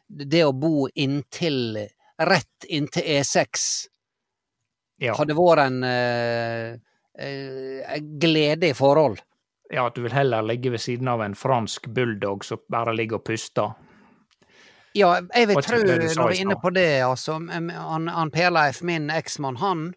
det 0.09 0.45
å 0.47 0.55
bo 0.57 0.89
inntil, 0.89 1.77
rett 2.25 2.69
inntil 2.69 3.11
E6 3.19 3.67
Ja, 5.05 5.17
hadde 5.19 5.37
vært 5.37 5.67
en 5.67 5.85
uh, 5.85 6.77
glede 8.21 8.73
i 8.73 8.77
forhold. 8.77 9.21
ja, 9.71 9.87
at 9.87 9.95
du 9.95 10.03
vil 10.07 10.15
heller 10.15 10.43
ligge 10.43 10.73
ved 10.73 10.81
siden 10.81 11.09
av 11.09 11.23
en 11.23 11.35
fransk 11.35 11.87
bulldog 11.93 12.45
som 12.45 12.63
bare 12.71 12.95
ligger 12.97 13.21
og 13.21 13.27
puster. 13.29 13.75
Ja, 14.95 15.19
jeg 15.35 15.49
vil 15.51 15.61
tro, 15.67 15.79
når 15.83 16.01
vi 16.31 16.39
er 16.39 16.41
inne 16.47 16.57
på 16.63 16.71
det, 16.71 17.03
altså, 17.03 17.41
han, 17.51 18.09
han 18.09 18.31
Per-Leif, 18.31 18.81
min 18.87 19.11
eksmann, 19.11 19.59
han, 19.59 19.89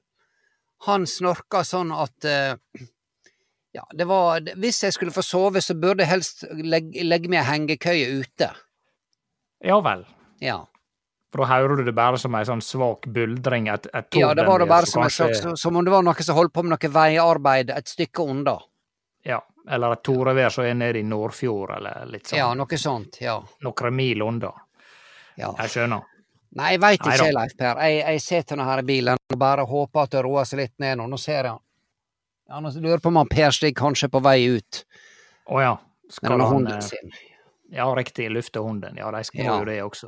han 0.87 1.05
snorker 1.05 1.63
sånn 1.67 1.93
at 1.93 2.25
ja, 3.77 3.83
det 3.93 4.07
var 4.09 4.41
Hvis 4.57 4.81
jeg 4.83 4.93
skulle 4.95 5.13
få 5.15 5.21
sove, 5.25 5.61
så 5.61 5.75
burde 5.77 6.03
jeg 6.03 6.09
helst 6.15 6.43
legge, 6.57 7.03
legge 7.05 7.29
meg 7.29 7.43
ei 7.43 7.49
hengekøye 7.51 8.07
ute. 8.23 8.49
Ja 9.65 9.77
vel. 9.85 10.03
Ja. 10.43 10.57
For 11.33 11.43
da 11.43 11.47
hører 11.51 11.81
du 11.81 11.83
det 11.89 11.93
bare 11.97 12.17
som 12.21 12.35
ei 12.39 12.45
sånn 12.47 12.61
svak 12.63 13.05
buldring, 13.13 13.67
et, 13.73 13.85
et 13.93 14.15
ja, 14.15 14.29
det 14.37 14.45
var 14.47 14.63
det 14.63 14.67
bare 14.69 14.87
som 14.87 15.01
som, 15.03 15.03
kanskje- 15.03 15.41
slags, 15.41 15.61
som 15.61 15.75
om 15.77 15.85
det 15.85 15.91
var 15.91 16.05
noe 16.07 16.23
som 16.23 16.37
holdt 16.37 16.53
på 16.55 16.63
med 16.63 16.73
noe 16.77 16.91
veiarbeid 16.97 17.73
et 17.75 17.91
stykke 17.91 18.23
unna. 18.31 18.55
Ja, 19.27 19.41
eller 19.69 19.97
et 19.97 20.03
torevær 20.07 20.53
som 20.55 20.63
er 20.63 20.77
nede 20.79 21.01
i 21.01 21.03
Nordfjord, 21.03 21.73
eller 21.77 22.05
litt 22.07 22.29
sånn. 22.31 22.39
Ja, 22.39 22.53
noe 22.55 22.79
sånt. 22.79 23.19
Ja. 23.21 23.41
Noen 23.65 23.95
mil 23.97 24.23
unna. 24.23 24.53
ja. 25.35 25.51
Jeg 25.59 25.73
skjønner. 25.75 26.05
Nei, 26.57 26.71
jeg 26.73 26.79
veit 26.81 27.03
ikke. 27.03 27.31
Leif 27.35 27.57
Per. 27.59 27.81
Jeg, 27.83 27.97
jeg 28.07 28.21
sitter 28.23 28.57
nå 28.57 28.63
her 28.65 28.79
i 28.81 28.87
bilen 28.87 29.19
og 29.33 29.37
bare 29.37 29.65
håper 29.67 30.07
at 30.07 30.15
det 30.15 30.21
roer 30.25 30.47
seg 30.47 30.61
litt 30.63 30.77
ned 30.79 30.97
nå. 30.97 31.09
Nå 31.11 31.19
ser 31.19 31.41
jeg 31.43 31.51
han. 31.51 31.59
Ja, 32.47 32.59
nå 32.63 32.71
lurer 32.79 33.01
på 33.03 33.09
om 33.11 33.15
han 33.19 33.27
Per 33.31 33.51
Stig 33.51 33.75
kanskje 33.77 34.07
er 34.07 34.13
på 34.13 34.21
vei 34.23 34.37
ut 34.57 34.83
Å 35.51 35.61
ja. 35.61 35.73
Skal 36.09 36.31
denne 36.37 36.45
han 36.47 36.53
hunden 36.53 36.77
eh, 36.77 36.85
sin. 36.85 37.11
Ja, 37.75 37.85
riktig. 37.95 38.29
Lufte 38.31 38.61
hunden. 38.63 38.95
Ja, 38.95 39.09
de 39.11 39.23
skal 39.27 39.43
Ja. 39.43 39.57
jo 39.59 39.65
det 39.67 39.81
også. 39.83 40.07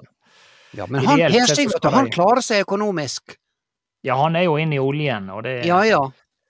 Ja, 0.77 0.85
men 0.87 1.03
han 1.03 1.19
Per 1.19 1.47
Stig, 1.51 1.73
han 1.83 2.07
klarer 2.11 2.41
seg 2.45 2.63
økonomisk. 2.63 3.35
Ja, 4.07 4.15
han 4.21 4.37
er 4.39 4.45
jo 4.47 4.55
inne 4.55 4.77
i 4.77 4.79
oljen, 4.79 5.27
og 5.29 5.43
det 5.43 5.65
Ja, 5.67 5.81
ja. 5.83 5.99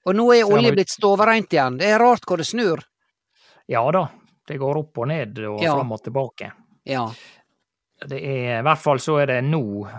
Og 0.06 0.15
nå 0.15 0.28
er 0.36 0.45
olje 0.45 0.71
blitt 0.75 0.89
stovereint 0.93 1.49
igjen. 1.54 1.78
Det 1.82 1.89
er 1.89 1.99
rart 1.99 2.25
hvor 2.30 2.38
det 2.38 2.45
snur. 2.45 2.84
Ja 3.67 3.84
da. 3.91 4.08
Det 4.47 4.58
går 4.58 4.78
opp 4.84 4.97
og 4.97 5.08
ned 5.10 5.38
og 5.45 5.62
Ja. 5.62 5.73
fram 5.75 5.91
og 5.91 6.04
tilbake. 6.04 6.52
Ja. 6.86 7.08
Det 8.08 8.21
er, 8.21 8.60
I 8.60 8.63
hvert 8.63 8.80
fall 8.80 8.97
så 8.99 9.17
er 9.21 9.25
det 9.28 9.43
nå 9.43 9.89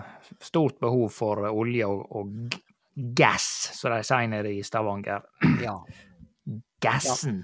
stort 0.41 0.79
behov 0.79 1.11
for 1.11 1.43
olje 1.51 1.85
og, 1.85 2.07
og 2.15 2.55
gass, 2.95 3.71
som 3.73 3.91
de 3.95 4.03
sier 4.03 4.27
nede 4.27 4.51
i 4.53 4.63
Stavanger. 4.63 5.21
ja. 5.63 5.77
Gassen. 6.81 7.43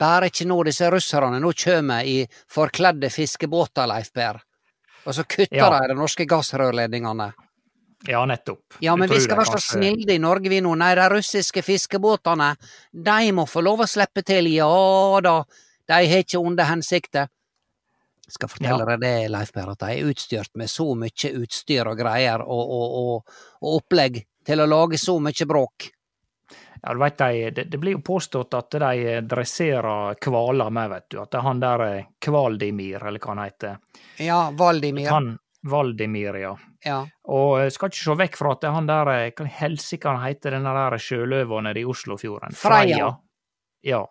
Bare 0.00 0.28
ikke 0.28 0.46
nå 0.48 0.56
disse 0.66 0.88
russerne 0.92 1.38
nå 1.40 1.52
kommer 1.56 2.04
i 2.06 2.24
forkledde 2.50 3.08
fiskebåter, 3.14 3.86
Leif 3.88 4.10
Per. 4.12 4.40
Og 5.06 5.14
så 5.14 5.24
kutter 5.24 5.56
Ja. 5.56 5.70
de 5.80 5.88
de 5.88 5.94
norske 5.98 6.26
gassrørledningene. 6.26 7.32
Ja, 8.08 8.24
nettopp. 8.28 8.76
Ja, 8.84 8.96
men 8.96 9.08
vi 9.08 9.20
skal 9.20 9.36
være 9.38 9.46
så 9.46 9.52
kanskje- 9.56 9.78
snille 9.80 10.12
i 10.14 10.18
Norge 10.18 10.48
vi 10.50 10.60
nå. 10.60 10.74
Nei, 10.76 10.94
de 10.94 11.08
russiske 11.08 11.62
fiskebåtene, 11.62 12.56
de 12.92 13.32
må 13.32 13.46
få 13.48 13.62
lov 13.62 13.80
å 13.80 13.86
slippe 13.88 14.22
til. 14.24 14.46
Ja 14.52 15.20
da, 15.24 15.42
de 15.88 15.92
har 15.94 16.22
ikke 16.22 16.38
onde 16.42 16.64
hensikter. 16.68 17.28
Jeg 18.26 18.32
skal 18.32 18.48
fortelle 18.48 18.78
Ja. 18.78 18.84
deg 18.84 19.00
det, 19.00 19.30
Leif 19.30 19.52
Per, 19.52 19.70
at 19.70 19.78
de 19.78 19.86
er 19.86 20.04
utstyrt 20.10 20.50
med 20.54 20.68
så 20.68 20.94
mye 20.96 21.32
utstyr 21.42 21.86
og 21.86 21.96
greier 21.98 22.40
og, 22.40 22.70
og, 22.70 22.92
og, 22.92 23.24
og 23.62 23.82
opplegg 23.82 24.24
til 24.46 24.60
å 24.60 24.66
lage 24.68 24.98
så 25.00 25.18
mye 25.22 25.46
bråk. 25.48 25.90
Ja, 26.86 26.92
du 26.92 27.00
vet, 27.00 27.18
de, 27.18 27.64
det, 27.64 27.78
blir 27.78 27.96
jo 27.96 28.00
påstått 28.04 28.54
at 28.54 28.74
de 28.76 29.20
dresserer 29.24 30.18
hvaler 30.20 30.70
med, 30.70 30.90
vet 30.90 31.06
du. 31.08 31.16
At 31.22 31.30
det 31.32 31.38
er 31.40 31.46
han 31.46 31.62
der 31.62 31.84
eh, 31.86 32.10
Kvaldimir, 32.20 33.06
eller 33.08 33.22
hva 33.24 33.30
han 33.32 33.40
heter. 33.40 33.78
Ja, 34.20 34.40
Valdimir. 34.52 35.08
Han 35.08 35.30
Valdimir, 35.64 36.36
ja. 36.42 36.52
Ja. 36.84 36.98
Og 37.32 37.62
eh, 37.62 37.70
skal 37.72 37.88
ikke 37.88 38.02
se 38.02 38.18
vekk 38.20 38.36
fra 38.36 38.52
at 38.52 38.60
det 38.60 38.68
er 38.68 38.76
han 38.76 38.90
der 38.90 39.12
eh, 39.14 39.30
Hva 39.32 39.48
helsike 39.62 40.12
han 40.12 40.20
heter, 40.26 40.58
den 40.58 40.68
der 40.68 40.98
sjøløva 41.00 41.62
nede 41.64 41.80
i 41.80 41.86
Oslofjorden? 41.88 42.52
Freia. 42.58 43.08
Ja. 43.80 44.04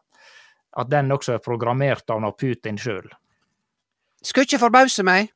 At 0.73 0.89
den 0.89 1.13
også 1.13 1.37
er 1.37 1.45
programmert 1.45 2.09
av 2.09 2.25
Putin 2.33 2.81
sjøl. 2.81 3.05
Skulle 4.23 4.49
ikke 4.49 4.63
forbause 4.65 5.05
meg. 5.05 5.29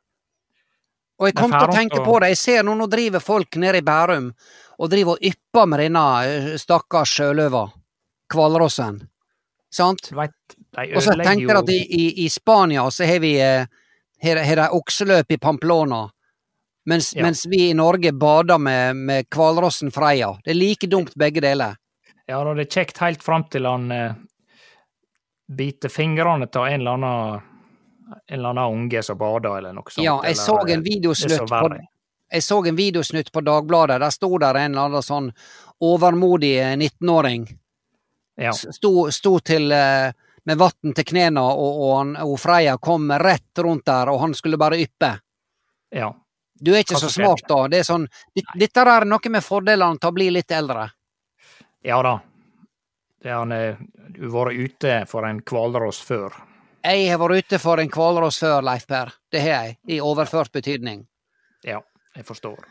Og 1.21 1.29
jeg 1.29 1.37
kom 1.37 1.53
til 1.53 1.69
å 1.69 1.73
tenke 1.73 2.01
på 2.01 2.17
det. 2.21 2.33
Jeg 2.33 2.41
ser 2.41 2.65
nå, 2.65 2.73
nå 2.77 2.89
driver 2.89 3.21
folk 3.21 3.61
nede 3.61 3.81
i 3.81 3.85
Bærum 3.85 4.31
og 4.77 4.89
driver 4.91 5.17
og 5.17 5.25
ypper 5.25 5.69
med 5.69 5.81
denne 5.81 6.03
eh, 6.25 6.49
stakkars 6.61 7.15
sjøløva. 7.17 7.65
Hvalrossen. 8.33 8.99
Sant? 9.73 10.11
Og 10.13 11.01
så 11.03 11.15
tenker 11.17 11.47
jeg 11.47 11.57
at 11.57 11.71
i, 11.73 11.79
i, 11.81 12.05
i 12.25 12.29
Spania 12.31 12.85
så 12.93 13.07
har 13.09 13.19
vi 13.23 13.33
eh, 13.41 13.65
her, 14.23 14.43
her 14.43 14.63
er 14.67 14.75
okseløp 14.75 15.33
i 15.33 15.39
Pamplona. 15.41 16.05
Mens, 16.87 17.11
Ja. 17.15 17.25
mens 17.25 17.45
vi 17.51 17.65
i 17.69 17.73
Norge 17.75 18.13
bader 18.15 18.57
med, 18.57 18.95
med 18.95 19.25
hvalrossen 19.35 19.91
Freia. 19.91 20.29
Det 20.45 20.53
er 20.53 20.59
like 20.59 20.87
dumt 20.87 21.11
begge 21.19 21.43
deler. 21.43 21.75
Ja, 22.27 22.39
da, 22.43 22.53
det 22.55 22.67
er 22.67 22.71
kjekt 22.79 23.01
helt 23.03 23.23
fram 23.23 23.43
til 23.51 23.67
han 23.67 23.91
eh, 23.91 24.15
biter 25.47 25.91
fingrene 25.91 26.47
av 26.47 26.67
en 26.67 26.79
eller 26.79 26.95
annen 26.99 27.41
en 28.07 28.37
eller 28.37 28.49
annen 28.49 28.63
unge 28.85 29.01
som 29.03 29.17
bader, 29.19 29.57
eller 29.57 29.73
noe 29.75 29.91
sånt. 29.91 30.03
Ja, 30.05 30.15
jeg 30.23 30.37
eller, 30.37 30.43
så 30.45 30.55
eh, 30.61 30.73
en 30.73 30.79
er 30.79 30.85
videosnutt 30.85 31.49
på. 31.51 31.69
Jeg 32.31 32.43
så 32.43 32.59
en 32.65 32.75
videosnutt 32.75 33.31
på 33.31 33.41
Dagbladet. 33.41 33.99
Der 34.01 34.13
sto 34.13 34.37
der 34.37 34.55
en 34.55 34.71
eller 34.75 34.89
annen 34.89 35.05
sånn 35.05 35.31
overmodig 35.83 36.55
eh, 36.59 36.75
19-åring. 36.75 37.47
Ja, 38.37 38.51
Sto, 38.53 39.09
sto 39.11 39.39
til 39.39 39.71
eh, 39.73 40.11
med 40.45 40.57
vann 40.57 40.93
til 40.95 41.05
knærne, 41.05 41.41
og, 41.41 41.79
og, 41.81 41.93
han, 41.97 42.13
og 42.21 42.37
Freia 42.39 42.77
kom 42.77 43.09
rett 43.11 43.63
rundt 43.65 43.87
der, 43.89 44.11
og 44.13 44.21
han 44.21 44.35
skulle 44.37 44.59
bare 44.59 44.79
yppe. 44.81 45.17
ja. 45.91 46.13
Du 46.59 46.71
er 46.73 46.81
ikke 46.81 46.97
så 46.97 47.09
smart, 47.13 47.43
da. 47.45 47.67
Det 47.69 47.83
er 47.83 47.85
sånn, 47.85 48.07
dette 48.57 48.81
er 48.81 49.03
noe 49.05 49.29
med 49.29 49.43
fordelene 49.45 50.01
til 50.01 50.09
å 50.09 50.15
bli 50.15 50.31
litt 50.33 50.49
eldre. 50.49 50.87
Ja 51.85 51.99
da. 52.01 52.15
Det 53.21 53.29
eh, 53.29 53.77
du 54.15 54.23
har 54.23 54.33
vært 54.33 54.57
ute 54.57 54.95
for 55.05 55.27
en 55.27 55.43
hvalross 55.45 55.99
før. 56.01 56.33
Jeg 56.81 57.11
har 57.11 57.21
vært 57.21 57.45
ute 57.45 57.59
for 57.61 57.77
en 57.77 57.91
hvalross 57.93 58.39
før, 58.41 58.65
Leif 58.65 58.87
Per. 58.89 59.13
Det 59.29 59.43
har 59.43 59.67
jeg, 59.67 59.77
i 59.85 59.99
overført 60.01 60.51
betydning. 60.51 61.05
Ja, 61.61 61.83
jeg 62.17 62.25
forstår. 62.27 62.63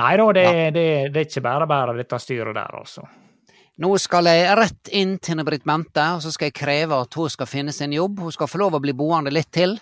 Nei 0.00 0.12
da, 0.16 0.26
det, 0.32 0.44
det, 0.74 0.84
det 1.12 1.20
er 1.20 1.26
ikke 1.28 1.42
bare 1.44 1.66
bare 1.68 1.96
dette 1.98 2.18
styret 2.22 2.54
der, 2.56 2.76
altså. 2.78 3.04
Nå 3.80 3.94
skal 4.00 4.28
jeg 4.28 4.56
rett 4.58 4.90
inn 4.96 5.14
til 5.24 5.40
Britt 5.46 5.64
Mente, 5.68 6.04
og 6.16 6.20
så 6.24 6.32
skal 6.34 6.50
jeg 6.50 6.56
kreve 6.58 6.98
at 7.00 7.16
hun 7.16 7.30
skal 7.32 7.48
finne 7.48 7.72
sin 7.72 7.94
jobb. 7.96 8.18
Hun 8.20 8.34
skal 8.34 8.48
få 8.50 8.60
lov 8.60 8.76
å 8.76 8.80
bli 8.84 8.92
boende 8.96 9.32
litt 9.32 9.50
til, 9.56 9.78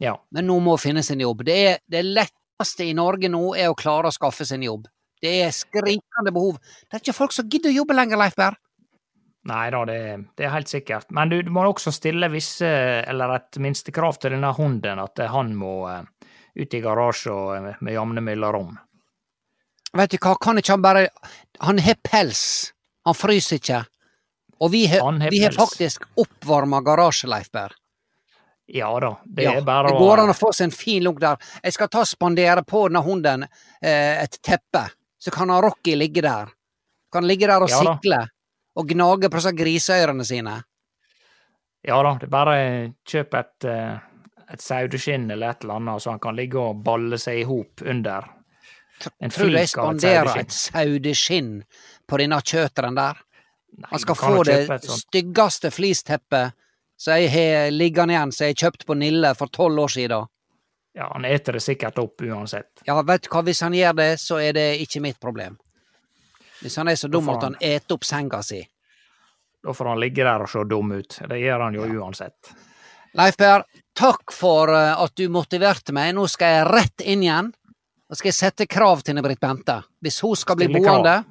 Ja. 0.00 0.16
men 0.32 0.48
nå 0.48 0.56
må 0.64 0.74
hun 0.78 0.82
finne 0.82 1.02
sin 1.06 1.20
jobb. 1.20 1.44
Det, 1.46 1.56
er, 1.68 1.78
det 1.86 2.00
letteste 2.06 2.86
i 2.88 2.94
Norge 2.96 3.28
nå 3.30 3.54
er 3.60 3.68
å 3.70 3.76
klare 3.78 4.08
å 4.08 4.14
skaffe 4.14 4.46
sin 4.48 4.64
jobb. 4.64 4.88
Det 5.22 5.34
er 5.44 5.52
skrikende 5.56 6.32
behov. 6.34 6.56
Det 6.88 6.98
er 6.98 7.04
ikke 7.04 7.16
folk 7.16 7.32
som 7.32 7.48
gidder 7.48 7.70
å 7.70 7.78
jobbe 7.82 7.94
lenger, 7.96 8.18
Leif 8.20 8.34
Berr. 8.40 8.56
Nei 9.48 9.66
da, 9.72 9.82
det, 9.84 9.98
det 10.40 10.46
er 10.46 10.54
helt 10.54 10.72
sikkert. 10.72 11.10
Men 11.12 11.28
du, 11.28 11.36
du 11.44 11.50
må 11.52 11.66
også 11.68 11.92
stille 11.92 12.30
visse, 12.32 12.68
eller 13.04 13.36
et 13.36 13.58
minstekrav 13.60 14.16
til 14.20 14.32
denne 14.32 14.50
hunden, 14.56 15.00
at 15.04 15.20
han 15.28 15.52
må 15.60 15.74
eh, 15.92 16.30
ut 16.54 16.74
i 16.74 16.80
garasjen 16.80 17.66
eh, 17.70 17.76
med 17.80 17.94
jamne 17.94 18.20
mellomrom. 18.24 18.76
Vet 19.94 20.10
du 20.10 20.18
hva, 20.18 20.34
kan 20.42 20.58
ikke 20.58 20.72
han 20.74 20.82
bare 20.82 21.08
Han 21.62 21.78
har 21.78 21.94
pels. 22.02 22.72
Han 23.06 23.14
fryser 23.14 23.60
ikke. 23.60 23.84
Og 24.64 24.70
vi 24.72 24.86
har, 24.90 25.54
faktisk 25.54 26.02
oppvarma 26.18 26.80
garasje, 26.82 27.28
Leif 27.30 27.50
Per. 27.52 27.74
Ja 28.66 28.88
da, 29.00 29.10
det 29.24 29.44
Ja, 29.44 29.52
er 29.58 29.64
bare 29.66 29.90
å 29.90 29.92
det 29.92 30.00
går 30.00 30.22
an 30.22 30.32
å 30.32 30.36
få 30.36 30.50
seg 30.56 30.70
en 30.70 30.74
fin 30.74 31.02
lunk 31.04 31.18
der. 31.20 31.36
Jeg 31.62 31.74
skal 31.76 31.90
ta 31.92 32.00
og 32.00 32.08
spandere 32.08 32.62
på 32.64 32.86
denne 32.88 33.02
hunden 33.04 33.44
eh, 33.44 34.22
et 34.22 34.38
teppe, 34.40 34.86
så 35.20 35.30
kan 35.34 35.52
han 35.52 35.60
Rocky 35.62 35.96
ligge 36.00 36.22
der. 36.24 36.48
Kan 37.12 37.28
ligge 37.28 37.50
der 37.50 37.60
og 37.62 37.68
Ja 37.68 37.82
sikle 37.82 38.22
og 38.74 38.88
gnage 38.88 39.28
på 39.30 39.38
disse 39.38 39.52
griseørene 39.54 40.24
sine. 40.26 40.56
Ja 41.84 42.00
da, 42.02 42.14
det 42.18 42.26
er 42.30 42.32
bare 42.32 42.54
å 42.56 42.70
kjøpe 43.04 43.42
et, 43.44 43.68
eh, 43.68 43.98
et 44.52 44.60
saueskinn 44.60 45.30
eller 45.30 45.50
et 45.54 45.62
eller 45.64 45.74
annet, 45.80 46.02
så 46.02 46.10
han 46.10 46.20
kan 46.20 46.36
ligge 46.36 46.58
og 46.60 46.82
balle 46.84 47.18
seg 47.18 47.40
i 47.40 47.44
hop 47.48 47.82
under. 47.84 48.26
En 49.20 49.30
Tror 49.30 49.50
du 49.50 49.56
jeg 49.58 49.68
flik 49.68 49.78
av 49.78 49.90
et 49.94 50.00
spanderer 50.00 50.28
saueskinn. 50.28 50.40
et 50.40 50.52
saueskinn 50.52 51.64
på 52.08 52.18
denne 52.18 52.40
kjøteren 52.42 52.94
der? 52.98 53.22
Nei, 53.76 53.88
Han 53.90 53.98
skal 53.98 54.14
du 54.14 54.20
få 54.20 54.44
det 54.44 54.82
styggeste 54.86 55.70
flisteppet 55.74 56.52
som 56.96 57.16
jeg 57.18 57.30
har 57.32 57.70
liggende 57.74 58.14
igjen, 58.14 58.32
som 58.32 58.46
jeg 58.46 58.56
kjøpte 58.56 58.86
på 58.86 58.94
Nille 58.96 59.34
for 59.34 59.46
tolv 59.50 59.78
år 59.82 59.88
siden. 59.96 60.26
Ja, 60.94 61.08
han 61.12 61.24
eter 61.26 61.52
det 61.58 61.62
sikkert 61.64 61.98
opp 61.98 62.22
uansett. 62.22 62.70
Ja, 62.86 63.00
vet 63.02 63.22
du 63.26 63.28
hva, 63.32 63.42
hvis 63.42 63.60
han 63.66 63.74
gjør 63.74 63.96
det, 63.98 64.10
så 64.22 64.38
er 64.38 64.52
det 64.54 64.68
ikke 64.80 65.00
mitt 65.02 65.18
problem. 65.20 65.56
Hvis 66.62 66.76
han 66.78 66.88
er 66.88 66.94
så 66.94 67.08
dum 67.10 67.28
at 67.30 67.42
han 67.42 67.56
han- 67.58 67.62
eter 67.72 67.94
opp 67.96 68.04
senga 68.04 68.42
si. 68.42 68.60
Da 69.64 69.72
får 69.72 69.88
han 69.88 69.98
ligge 70.00 70.22
der 70.22 70.42
og 70.42 70.48
se 70.48 70.62
dum 70.64 70.92
ut. 70.92 71.18
Det 71.28 71.40
gjør 71.40 71.60
han 71.64 71.74
jo 71.74 71.82
uansett. 71.98 72.52
Leif 73.14 73.36
Per, 73.36 73.64
takk 73.96 74.32
for 74.34 74.72
eh, 74.74 74.92
at 75.02 75.14
du 75.16 75.28
motiverte 75.32 75.94
meg. 75.96 76.14
Nå 76.16 76.26
skal 76.30 76.58
jeg 76.58 76.66
rett 76.70 77.04
inn 77.04 77.24
igjen. 77.24 77.52
Da 78.10 78.18
skal 78.18 78.30
jeg 78.30 78.36
sette 78.36 78.66
krav 78.70 79.02
til 79.06 79.20
Britt 79.24 79.40
Bente. 79.42 79.80
Hvis 80.04 80.20
hun 80.22 80.36
skal 80.38 80.58
bli 80.60 80.68
boende, 80.74 81.22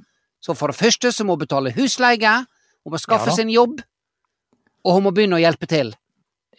så 0.44 0.56
for 0.58 0.72
det 0.72 0.80
første 0.80 1.12
så 1.14 1.26
må 1.28 1.38
hun 1.38 1.44
betale 1.46 1.74
husleie, 1.76 2.38
hun 2.84 2.92
må 2.92 3.00
skaffe 3.00 3.32
Ja 3.32 3.38
sin 3.38 3.52
jobb, 3.54 3.78
og 4.84 4.98
hun 4.98 5.06
må 5.06 5.14
begynne 5.16 5.38
å 5.38 5.44
hjelpe 5.44 5.70
til. 5.70 5.94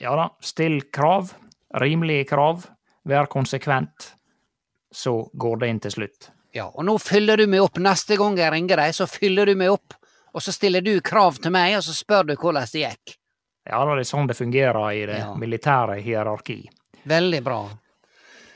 Ja 0.01 0.15
da, 0.17 0.31
still 0.41 0.81
krav. 0.95 1.35
Rimelige 1.81 2.29
krav. 2.31 2.69
Vær 3.05 3.29
konsekvent. 3.29 4.15
Så 4.95 5.27
går 5.35 5.61
det 5.61 5.69
inn 5.69 5.83
til 5.85 5.93
slutt. 5.93 6.31
Ja, 6.55 6.69
og 6.71 6.87
nå 6.87 6.95
fyller 7.03 7.37
du 7.37 7.49
meg 7.51 7.65
opp. 7.65 7.81
Neste 7.83 8.17
gang 8.17 8.39
jeg 8.39 8.53
ringer 8.55 8.81
deg, 8.81 8.95
så 8.95 9.09
fyller 9.11 9.51
du 9.51 9.59
meg 9.59 9.75
opp, 9.75 9.97
og 10.33 10.43
så 10.43 10.55
stiller 10.55 10.85
du 10.87 10.95
krav 11.05 11.41
til 11.43 11.53
meg, 11.53 11.75
og 11.77 11.83
så 11.85 11.93
spør 11.97 12.31
du 12.31 12.35
hvordan 12.39 12.71
det 12.71 12.85
gikk. 12.87 13.17
Ja 13.67 13.85
det 13.85 14.01
er 14.05 14.09
sånn 14.09 14.27
det 14.29 14.37
fungerer 14.37 14.93
i 14.93 15.07
det 15.07 15.19
Ja. 15.19 15.35
militære 15.35 16.01
hierarki. 16.03 16.69
Veldig 17.07 17.43
bra. 17.45 17.63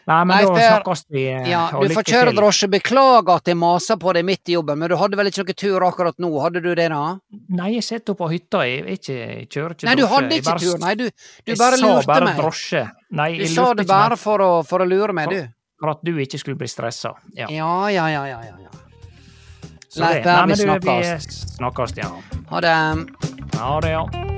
Nei, 0.08 0.24
men 0.24 0.36
Nei, 0.38 0.44
da 0.44 0.80
snakkes 0.80 1.04
vi. 1.10 1.26
eh, 1.28 1.48
Ja, 1.50 1.68
du 1.70 1.88
får 1.92 2.02
kjøre 2.02 2.30
til. 2.30 2.36
drosje. 2.40 2.68
Beklager 2.70 3.36
at 3.36 3.44
jeg 3.44 3.56
maser 3.56 3.96
på 3.96 4.14
deg 4.14 4.24
midt 4.24 4.48
i 4.48 4.52
jobben, 4.56 4.78
men 4.78 4.88
du 4.88 4.96
hadde 4.96 5.16
vel 5.18 5.26
ikke 5.26 5.44
noe 5.44 5.52
tur 5.54 5.80
akkurat 5.84 6.16
nå? 6.18 6.30
Hadde 6.40 6.62
du 6.62 6.74
det, 6.74 6.88
da? 6.88 7.18
Nei, 7.50 7.74
jeg 7.74 7.82
sitter 7.84 8.14
på 8.14 8.28
hytta, 8.30 8.62
jeg, 8.64 8.86
ikke, 8.86 9.16
jeg 9.36 9.48
kjører 9.50 9.74
ikke 9.76 9.84
Nei, 9.84 9.94
du 9.96 10.06
hadde 10.06 10.30
ikke 10.32 10.44
bare- 10.44 10.58
tur. 10.60 10.78
Nei, 10.78 10.94
du, 10.94 11.10
du 11.44 11.54
bare 11.56 11.76
lurte 11.76 12.06
bare 12.06 12.24
meg. 12.24 12.36
drosje. 12.36 12.90
Nei, 13.10 13.32
Du 13.36 13.42
jeg 13.44 13.48
sa 13.50 13.74
det 13.74 13.86
bare 13.86 14.08
meg 14.10 14.18
for 14.18 14.38
å, 14.38 14.64
for 14.66 14.78
å 14.78 14.88
lure 14.88 15.12
meg, 15.12 15.24
For- 15.26 15.34
du. 15.34 15.48
for 15.78 15.90
at 15.90 16.02
du 16.04 16.12
ikke 16.16 16.38
skulle 16.40 16.56
bli 16.56 16.66
stressa. 16.68 17.12
Ja. 17.34 17.46
Ja, 17.50 17.88
ja, 17.88 18.06
ja, 18.08 18.24
ja, 18.24 18.40
ja. 18.40 18.68
Leif 19.96 20.24
Nei, 20.24 20.46
vi 20.46 20.54
snakkes. 20.54 21.26
Vi 21.26 21.56
snakkes, 21.58 21.96
ja. 21.98 22.10
Ha 22.48 22.60
det. 22.60 23.08
Ha 23.58 23.80
det, 23.80 23.90
ja. 23.90 24.37